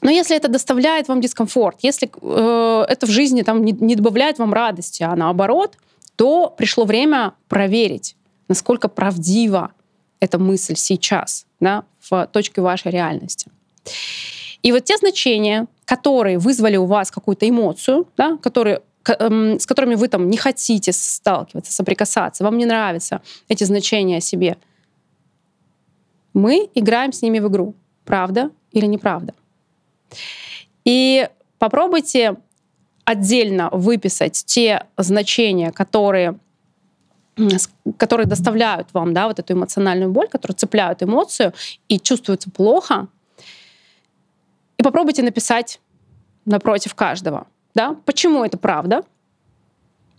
Но 0.00 0.10
если 0.10 0.36
это 0.36 0.48
доставляет 0.48 1.06
вам 1.06 1.20
дискомфорт, 1.20 1.76
если 1.82 2.10
э, 2.20 2.84
это 2.88 3.06
в 3.06 3.10
жизни 3.10 3.42
там, 3.42 3.64
не, 3.64 3.70
не 3.72 3.94
добавляет 3.94 4.38
вам 4.40 4.52
радости, 4.52 5.04
а 5.04 5.14
наоборот, 5.14 5.76
то 6.22 6.54
пришло 6.56 6.84
время 6.84 7.34
проверить, 7.48 8.14
насколько 8.46 8.86
правдива 8.86 9.72
эта 10.20 10.38
мысль 10.38 10.76
сейчас 10.76 11.46
да, 11.58 11.82
в 11.98 12.28
точке 12.28 12.60
вашей 12.60 12.92
реальности. 12.92 13.50
И 14.62 14.70
вот 14.70 14.84
те 14.84 14.96
значения, 14.98 15.66
которые 15.84 16.38
вызвали 16.38 16.76
у 16.76 16.84
вас 16.84 17.10
какую-то 17.10 17.48
эмоцию, 17.48 18.06
да, 18.16 18.36
которые 18.36 18.82
эм, 19.18 19.58
с 19.58 19.66
которыми 19.66 19.96
вы 19.96 20.06
там 20.06 20.30
не 20.30 20.36
хотите 20.36 20.92
сталкиваться, 20.92 21.72
соприкасаться, 21.72 22.44
вам 22.44 22.56
не 22.56 22.66
нравятся 22.66 23.20
эти 23.48 23.64
значения 23.64 24.18
о 24.18 24.20
себе, 24.20 24.58
мы 26.34 26.70
играем 26.76 27.12
с 27.12 27.20
ними 27.20 27.40
в 27.40 27.48
игру. 27.48 27.74
Правда 28.04 28.52
или 28.70 28.86
неправда? 28.86 29.34
И 30.84 31.28
попробуйте 31.58 32.36
отдельно 33.04 33.68
выписать 33.72 34.44
те 34.46 34.86
значения, 34.96 35.72
которые 35.72 36.38
которые 37.96 38.26
доставляют 38.26 38.88
вам 38.92 39.14
да, 39.14 39.26
вот 39.26 39.38
эту 39.38 39.54
эмоциональную 39.54 40.10
боль, 40.10 40.28
которые 40.28 40.54
цепляют 40.54 41.02
эмоцию 41.02 41.54
и 41.88 41.98
чувствуются 41.98 42.50
плохо, 42.50 43.08
и 44.76 44.82
попробуйте 44.82 45.22
написать 45.22 45.80
напротив 46.44 46.94
каждого. 46.94 47.46
Да? 47.74 47.96
Почему 48.04 48.44
это 48.44 48.58
правда? 48.58 49.02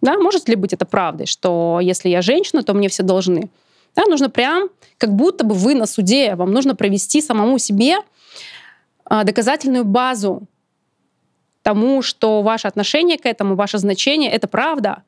Да? 0.02 0.17
Может 0.17 0.50
ли 0.50 0.56
быть 0.56 0.74
это 0.74 0.86
правдой, 0.86 1.28
что 1.28 1.80
если 1.82 2.10
я 2.10 2.22
женщина, 2.22 2.63
то 2.63 2.74
мне 2.74 2.89
все 2.89 3.04
должны? 3.04 3.50
Да? 3.96 4.06
Нужно 4.08 4.30
прям, 4.30 4.69
как 4.98 5.13
будто 5.13 5.43
бы 5.43 5.54
вы 5.54 5.76
на 5.76 5.86
суде, 5.86 6.34
вам 6.36 6.52
нужно 6.52 6.76
провести 6.76 7.22
самому 7.22 7.60
себе 7.60 7.98
а, 9.06 9.24
доказательную 9.24 9.86
базу 9.86 10.43
тому, 11.63 12.02
что 12.02 12.41
ваше 12.41 12.67
отношение 12.67 13.17
к 13.17 13.26
этому, 13.26 13.56
ваше 13.56 13.78
значение— 13.80 14.30
это 14.32 14.47
правда. 14.47 15.04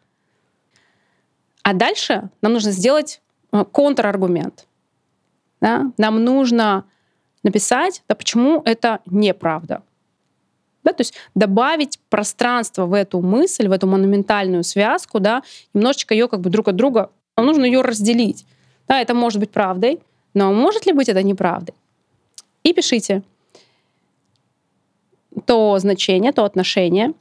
А 1.62 1.74
дальше 1.74 2.30
нам 2.42 2.54
нужно 2.54 2.72
сделать 2.72 3.22
а, 3.52 3.66
контраргумент. 3.66 4.66
Да? 5.62 5.92
Нам 5.98 6.24
нужно 6.24 6.86
написать, 7.44 8.04
да 8.08 8.16
почему 8.16 8.62
это 8.66 9.00
неправда. 9.06 9.84
Да, 10.84 10.94
то 10.94 11.02
есть 11.02 11.16
добавить 11.34 12.00
пространство 12.10 12.86
в 12.86 12.94
эту 12.94 13.20
мысль, 13.22 13.68
в 13.68 13.72
эту 13.72 13.88
монументальную 13.88 14.64
связку, 14.64 15.20
да, 15.20 15.42
немножечко 15.74 16.14
ее 16.14 16.28
как 16.28 16.42
бы 16.42 16.52
друг 16.52 16.68
от 16.68 16.76
друга, 16.76 17.10
нам 17.36 17.48
нужно 17.48 17.66
ее 17.66 17.82
разделить. 17.82 18.46
Да, 18.88 19.02
это 19.02 19.16
может 19.16 19.40
быть 19.40 19.50
правдой, 19.50 20.00
но 20.36 20.54
может 20.54 20.86
ли 20.86 20.94
быть 20.94 21.10
это 21.10 21.24
неправдой? 21.24 21.74
И 22.64 22.72
пишите 22.72 23.24
то 25.46 25.78
значение, 25.80 26.32
то 26.32 26.44
отношение, 26.46 27.14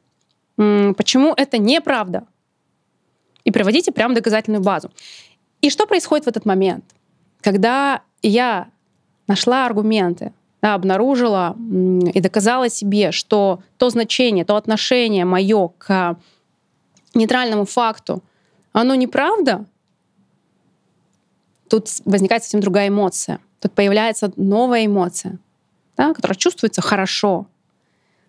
почему 0.57 1.35
это 1.37 1.59
неправда. 1.59 2.27
И 3.45 3.51
приводите 3.51 3.93
прям 3.93 4.15
доказательную 4.15 4.63
базу. 4.63 4.91
И 5.61 5.71
что 5.71 5.87
происходит 5.87 6.25
в 6.25 6.29
этот 6.29 6.47
момент? 6.47 6.85
Когда 7.41 8.03
я 8.23 8.69
нашла 9.27 9.67
аргументы, 9.67 10.33
да, 10.63 10.75
обнаружила 10.75 11.57
и 12.15 12.21
доказала 12.21 12.71
себе, 12.71 13.13
что 13.13 13.63
то 13.77 13.91
значение, 13.91 14.47
то 14.47 14.57
отношение 14.57 15.27
мое 15.27 15.69
к 15.77 16.17
нейтральному 17.13 17.67
факту, 17.67 18.23
оно 18.73 18.95
неправда, 18.95 19.67
тут 21.69 21.89
возникает 22.05 22.43
совсем 22.43 22.61
другая 22.61 22.89
эмоция. 22.89 23.41
Тут 23.61 23.73
появляется 23.73 24.33
новая 24.37 24.87
эмоция, 24.87 25.39
да, 25.97 26.15
которая 26.15 26.37
чувствуется 26.37 26.81
хорошо, 26.81 27.47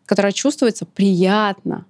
которая 0.06 0.32
чувствуется 0.32 0.86
приятно. 0.86 1.86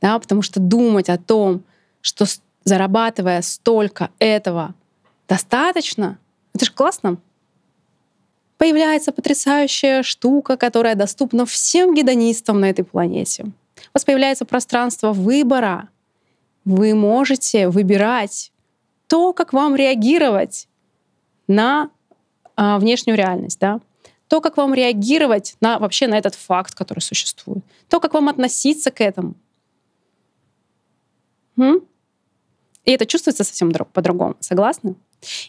Да, 0.00 0.18
потому 0.18 0.42
что 0.42 0.60
думать 0.60 1.08
о 1.08 1.18
том, 1.18 1.62
что 2.00 2.24
зарабатывая 2.64 3.42
столько 3.42 4.10
этого 4.18 4.74
достаточно, 5.28 6.18
это 6.54 6.64
же 6.64 6.72
классно 6.72 7.18
появляется 8.60 9.10
потрясающая 9.10 10.02
штука, 10.02 10.58
которая 10.58 10.94
доступна 10.94 11.46
всем 11.46 11.94
гедонистам 11.94 12.60
на 12.60 12.68
этой 12.68 12.84
планете. 12.84 13.44
У 13.44 13.50
вас 13.94 14.04
появляется 14.04 14.44
пространство 14.44 15.14
выбора. 15.14 15.88
Вы 16.66 16.94
можете 16.94 17.70
выбирать 17.70 18.52
то, 19.06 19.32
как 19.32 19.54
вам 19.54 19.76
реагировать 19.76 20.68
на 21.48 21.88
а, 22.54 22.78
внешнюю 22.78 23.16
реальность, 23.16 23.58
да? 23.58 23.80
То, 24.30 24.40
как 24.40 24.56
вам 24.56 24.74
реагировать 24.74 25.56
на 25.60 25.80
вообще 25.80 26.06
на 26.06 26.16
этот 26.16 26.36
факт, 26.36 26.76
который 26.76 27.00
существует, 27.00 27.64
то, 27.88 27.98
как 27.98 28.14
вам 28.14 28.28
относиться 28.28 28.92
к 28.92 29.00
этому. 29.00 29.34
М? 31.58 31.80
И 32.84 32.92
это 32.92 33.06
чувствуется 33.06 33.42
совсем 33.42 33.72
по-другому, 33.72 34.36
согласны? 34.38 34.94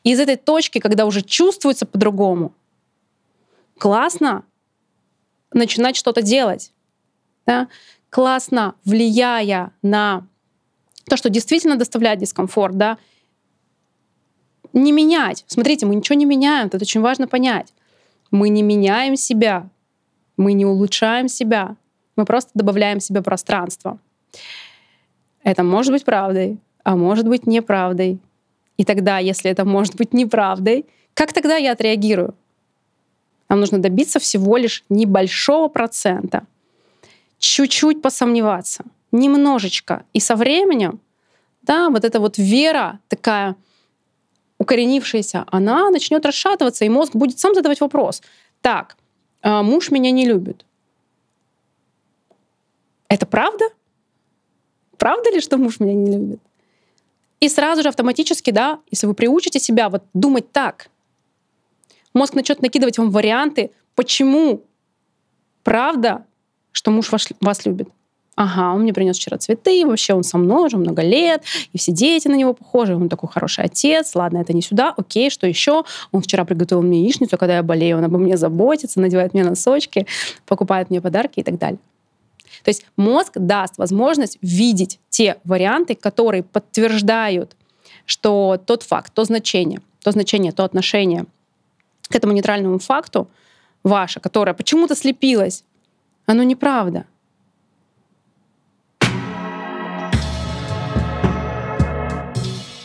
И 0.03 0.11
из 0.11 0.19
этой 0.19 0.35
точки, 0.35 0.79
когда 0.79 1.05
уже 1.05 1.21
чувствуется 1.21 1.85
по-другому, 1.85 2.55
классно 3.77 4.45
начинать 5.53 5.95
что-то 5.95 6.23
делать. 6.23 6.73
Да? 7.45 7.67
Классно, 8.09 8.73
влияя 8.83 9.73
на 9.83 10.27
то, 11.05 11.17
что 11.17 11.29
действительно 11.29 11.75
доставляет 11.75 12.19
дискомфорт, 12.19 12.77
да, 12.77 12.97
не 14.73 14.91
менять. 14.91 15.43
Смотрите, 15.45 15.85
мы 15.85 15.93
ничего 15.93 16.17
не 16.17 16.25
меняем, 16.25 16.65
это 16.65 16.77
очень 16.77 17.01
важно 17.01 17.27
понять. 17.27 17.75
Мы 18.31 18.49
не 18.49 18.63
меняем 18.63 19.15
себя, 19.15 19.69
мы 20.37 20.53
не 20.53 20.65
улучшаем 20.65 21.27
себя, 21.27 21.75
мы 22.15 22.25
просто 22.25 22.51
добавляем 22.53 22.99
себе 22.99 23.21
пространство. 23.21 23.99
Это 25.43 25.63
может 25.63 25.91
быть 25.91 26.05
правдой, 26.05 26.57
а 26.83 26.95
может 26.95 27.27
быть 27.27 27.47
неправдой. 27.47 28.19
И 28.77 28.85
тогда, 28.85 29.19
если 29.19 29.51
это 29.51 29.65
может 29.65 29.95
быть 29.95 30.13
неправдой, 30.13 30.85
как 31.13 31.33
тогда 31.33 31.57
я 31.57 31.73
отреагирую? 31.73 32.33
Нам 33.49 33.59
нужно 33.59 33.79
добиться 33.79 34.19
всего 34.19 34.57
лишь 34.57 34.83
небольшого 34.89 35.67
процента. 35.67 36.45
Чуть-чуть 37.37 38.01
посомневаться, 38.01 38.85
немножечко. 39.11 40.05
И 40.13 40.19
со 40.19 40.35
временем, 40.35 40.99
да, 41.61 41.89
вот 41.89 42.05
эта 42.05 42.19
вот 42.19 42.37
вера 42.37 42.99
такая 43.09 43.55
укоренившаяся, 44.61 45.43
она 45.47 45.89
начнет 45.89 46.23
расшатываться, 46.23 46.85
и 46.85 46.89
мозг 46.89 47.15
будет 47.15 47.39
сам 47.39 47.55
задавать 47.55 47.81
вопрос. 47.81 48.21
Так, 48.61 48.95
а, 49.41 49.63
муж 49.63 49.89
меня 49.89 50.11
не 50.11 50.27
любит. 50.27 50.65
Это 53.07 53.25
правда? 53.25 53.65
Правда 54.99 55.31
ли, 55.31 55.41
что 55.41 55.57
муж 55.57 55.79
меня 55.79 55.95
не 55.95 56.11
любит? 56.11 56.39
И 57.39 57.49
сразу 57.49 57.81
же 57.81 57.89
автоматически, 57.89 58.51
да, 58.51 58.79
если 58.91 59.07
вы 59.07 59.15
приучите 59.15 59.59
себя 59.59 59.89
вот 59.89 60.03
думать 60.13 60.51
так, 60.51 60.91
мозг 62.13 62.35
начнет 62.35 62.61
накидывать 62.61 62.99
вам 62.99 63.09
варианты, 63.09 63.71
почему 63.95 64.63
правда, 65.63 66.23
что 66.71 66.91
муж 66.91 67.11
вас, 67.11 67.27
вас 67.39 67.65
любит. 67.65 67.89
Ага, 68.43 68.73
он 68.73 68.81
мне 68.81 68.91
принес 68.91 69.17
вчера 69.17 69.37
цветы, 69.37 69.85
вообще 69.85 70.15
он 70.15 70.23
со 70.23 70.39
мной 70.39 70.65
уже 70.65 70.77
много 70.77 71.03
лет, 71.03 71.43
и 71.73 71.77
все 71.77 71.91
дети 71.91 72.27
на 72.27 72.33
него 72.33 72.53
похожи, 72.53 72.95
он 72.95 73.07
такой 73.07 73.29
хороший 73.29 73.65
отец, 73.65 74.15
ладно, 74.15 74.39
это 74.39 74.51
не 74.51 74.63
сюда, 74.63 74.95
окей, 74.97 75.29
что 75.29 75.45
еще? 75.45 75.83
Он 76.11 76.21
вчера 76.23 76.43
приготовил 76.43 76.81
мне 76.81 77.03
яичницу, 77.03 77.37
когда 77.37 77.57
я 77.57 77.61
болею, 77.61 77.99
он 77.99 78.03
обо 78.03 78.17
мне 78.17 78.37
заботится, 78.37 78.99
надевает 78.99 79.35
мне 79.35 79.43
носочки, 79.43 80.07
покупает 80.47 80.89
мне 80.89 81.01
подарки 81.01 81.41
и 81.41 81.43
так 81.43 81.59
далее. 81.59 81.77
То 82.63 82.69
есть 82.69 82.83
мозг 82.97 83.33
даст 83.35 83.77
возможность 83.77 84.39
видеть 84.41 84.99
те 85.11 85.37
варианты, 85.43 85.93
которые 85.93 86.41
подтверждают, 86.41 87.55
что 88.07 88.59
тот 88.65 88.81
факт, 88.81 89.13
то 89.13 89.23
значение, 89.23 89.81
то 90.03 90.09
значение, 90.09 90.51
то 90.51 90.63
отношение— 90.63 91.25
к 92.09 92.15
этому 92.15 92.33
нейтральному 92.33 92.79
факту 92.79 93.27
ваше, 93.83 94.19
которое 94.19 94.55
почему-то 94.55 94.95
слепилось, 94.95 95.63
оно 96.25 96.41
неправда. 96.41 97.05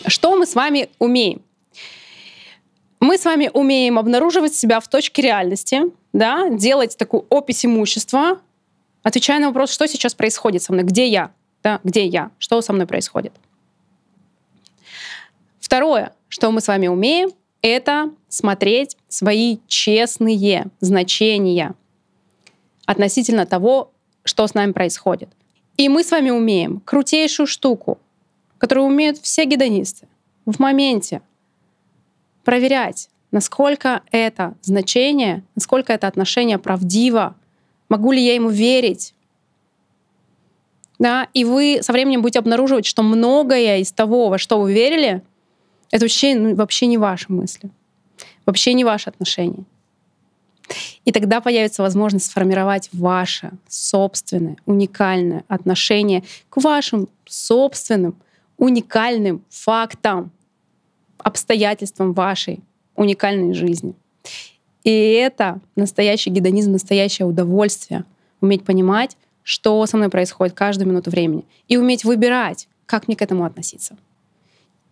Что 0.06 0.36
мы 0.36 0.46
с 0.46 0.54
вами 0.54 0.88
умеем? 0.98 1.42
Мы 3.00 3.18
с 3.18 3.24
вами 3.24 3.50
умеем 3.52 3.98
обнаруживать 3.98 4.54
себя 4.54 4.80
в 4.80 4.88
точке 4.88 5.22
реальности, 5.22 5.82
да, 6.12 6.48
делать 6.48 6.96
такую 6.96 7.26
опись 7.28 7.66
имущества, 7.66 8.40
отвечая 9.02 9.40
на 9.40 9.48
вопрос, 9.48 9.70
что 9.70 9.86
сейчас 9.86 10.14
происходит 10.14 10.62
со 10.62 10.72
мной, 10.72 10.84
где 10.84 11.06
я, 11.08 11.32
да, 11.62 11.80
где 11.84 12.06
я, 12.06 12.30
что 12.38 12.60
со 12.62 12.72
мной 12.72 12.86
происходит. 12.86 13.32
Второе, 15.60 16.12
что 16.28 16.50
мы 16.52 16.60
с 16.60 16.68
вами 16.68 16.86
умеем, 16.86 17.30
это 17.60 18.10
смотреть 18.28 18.96
свои 19.08 19.58
честные 19.66 20.70
значения 20.80 21.74
относительно 22.86 23.46
того, 23.46 23.90
что 24.22 24.46
с 24.46 24.54
нами 24.54 24.70
происходит. 24.72 25.28
И 25.76 25.88
мы 25.88 26.04
с 26.04 26.12
вами 26.12 26.30
умеем 26.30 26.80
крутейшую 26.80 27.46
штуку, 27.46 27.98
которую 28.58 28.86
умеют 28.86 29.18
все 29.18 29.44
гедонисты 29.44 30.08
в 30.44 30.58
моменте 30.58 31.22
проверять, 32.44 33.10
насколько 33.32 34.02
это 34.10 34.54
значение, 34.62 35.42
насколько 35.54 35.92
это 35.92 36.06
отношение 36.06 36.58
правдиво, 36.58 37.34
могу 37.88 38.12
ли 38.12 38.24
я 38.24 38.34
ему 38.34 38.50
верить. 38.50 39.14
Да? 40.98 41.28
И 41.34 41.44
вы 41.44 41.80
со 41.82 41.92
временем 41.92 42.22
будете 42.22 42.38
обнаруживать, 42.38 42.86
что 42.86 43.02
многое 43.02 43.78
из 43.78 43.92
того, 43.92 44.28
во 44.28 44.38
что 44.38 44.60
вы 44.60 44.72
верили, 44.72 45.22
это 45.90 46.04
вообще, 46.04 46.34
ну, 46.34 46.54
вообще 46.54 46.86
не 46.86 46.98
ваши 46.98 47.26
мысли, 47.30 47.70
вообще 48.46 48.72
не 48.72 48.84
ваши 48.84 49.10
отношения. 49.10 49.64
И 51.04 51.12
тогда 51.12 51.40
появится 51.40 51.82
возможность 51.82 52.26
сформировать 52.26 52.88
ваше 52.92 53.52
собственное 53.68 54.56
уникальное 54.66 55.44
отношение 55.46 56.24
к 56.48 56.56
вашим 56.56 57.08
собственным 57.24 58.16
уникальным 58.58 59.44
фактам, 59.48 60.30
обстоятельствам 61.18 62.12
вашей 62.12 62.60
уникальной 62.94 63.52
жизни. 63.52 63.94
И 64.84 64.90
это 64.90 65.60
настоящий 65.74 66.30
гедонизм, 66.30 66.72
настоящее 66.72 67.26
удовольствие. 67.26 68.04
Уметь 68.40 68.64
понимать, 68.64 69.16
что 69.42 69.84
со 69.86 69.96
мной 69.96 70.10
происходит 70.10 70.54
каждую 70.54 70.88
минуту 70.88 71.10
времени. 71.10 71.44
И 71.68 71.76
уметь 71.76 72.04
выбирать, 72.04 72.68
как 72.86 73.08
мне 73.08 73.16
к 73.16 73.22
этому 73.22 73.44
относиться. 73.44 73.96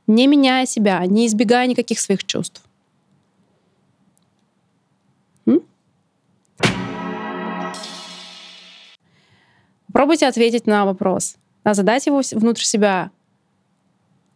Не 0.07 0.27
меняя 0.27 0.67
себя, 0.67 1.05
не 1.07 1.27
избегая 1.27 1.67
никаких 1.67 2.01
своих 2.01 2.25
чувств. 2.25 2.63
Попробуйте 9.95 10.27
ответить 10.27 10.67
на 10.67 10.85
вопрос, 10.87 11.37
а 11.63 11.73
задать 11.73 12.07
его 12.07 12.21
внутрь 12.33 12.65
себя, 12.65 13.13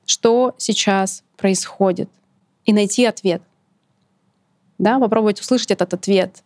что 0.08 0.54
сейчас 0.56 1.22
происходит, 1.36 2.08
и 2.64 2.72
найти 2.72 3.04
ответ. 3.04 3.42
Да, 4.78 4.98
попробовать 4.98 5.40
услышать 5.40 5.70
этот 5.70 5.92
ответ. 5.92 6.42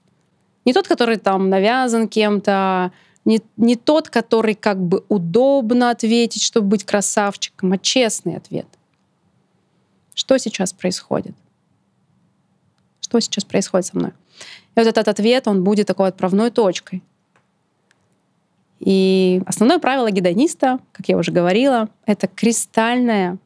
Не 0.65 0.73
тот, 0.73 0.89
который 0.89 1.17
там 1.17 1.49
навязан 1.49 2.09
кем-то, 2.09 2.91
не, 3.25 3.41
не 3.57 3.77
тот, 3.77 4.11
который 4.11 4.55
как 4.55 4.81
бы 4.81 5.05
удобно 5.09 5.91
ответить, 5.91 6.43
чтобы 6.43 6.67
быть 6.69 6.85
красавчиком, 6.85 7.73
а 7.73 7.79
честный 7.79 8.37
ответ. 8.37 8.67
Что 10.13 10.39
сейчас 10.39 10.73
происходит? 10.73 11.37
Что 13.01 13.21
сейчас 13.21 13.45
происходит 13.45 13.87
со 13.87 13.97
мной? 13.97 14.11
И 14.75 14.81
вот 14.81 14.89
этот 14.89 15.07
ответ, 15.07 15.47
он 15.47 15.63
будет 15.63 15.87
такой 15.87 16.09
отправной 16.09 16.51
точкой. 16.51 17.01
И 18.81 19.41
основное 19.47 19.79
правило 19.79 20.11
гедониста, 20.11 20.81
как 20.91 21.09
я 21.09 21.17
уже 21.17 21.31
говорила, 21.31 21.89
это 22.07 22.27
кристальная, 22.27 23.39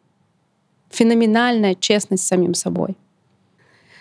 феноменальная 0.90 1.74
честность 1.74 2.24
с 2.24 2.28
самим 2.28 2.54
собой. 2.54 2.96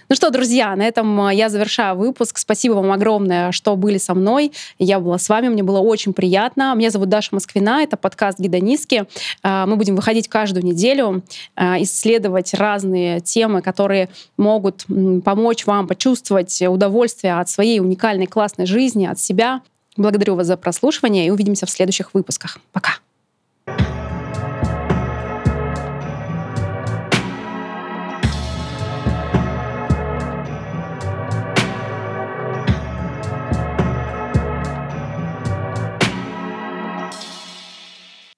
Ну 0.08 0.16
что, 0.16 0.30
друзья, 0.30 0.76
на 0.76 0.84
этом 0.84 1.20
а, 1.20 1.34
я 1.34 1.50
завершаю 1.50 1.98
выпуск. 1.98 2.38
Спасибо 2.38 2.74
вам 2.74 2.92
огромное, 2.92 3.52
что 3.52 3.76
были 3.76 3.98
со 3.98 4.14
мной. 4.14 4.52
Я 4.78 5.00
была 5.00 5.18
с 5.18 5.28
вами, 5.30 5.48
мне 5.50 5.64
было 5.64 5.80
очень 5.80 6.14
приятно. 6.14 6.76
Меня 6.76 6.92
зовут 6.92 7.10
Даша 7.10 7.30
Москвина, 7.32 7.82
это 7.82 7.98
подкаст 7.98 8.40
«Гедонистки». 8.40 9.06
А, 9.42 9.66
мы 9.66 9.78
будем 9.78 9.96
выходить 9.96 10.28
каждую 10.28 10.64
неделю, 10.64 11.24
а, 11.56 11.82
исследовать 11.82 12.54
разные 12.54 13.20
темы, 13.20 13.64
которые 13.64 14.10
могут 14.38 14.86
помочь 15.24 15.66
вам 15.66 15.88
почувствовать 15.88 16.62
удовольствие 16.62 17.40
от 17.40 17.50
своей 17.50 17.80
уникальной 17.80 18.28
классной 18.28 18.68
жизни, 18.68 19.08
от 19.08 19.20
себя. 19.20 19.62
Благодарю 19.98 20.36
вас 20.36 20.46
за 20.46 20.58
прослушивание 20.58 21.26
и 21.26 21.32
увидимся 21.32 21.66
в 21.66 21.72
следующих 21.72 22.14
выпусках. 22.14 22.60
Пока! 22.72 22.92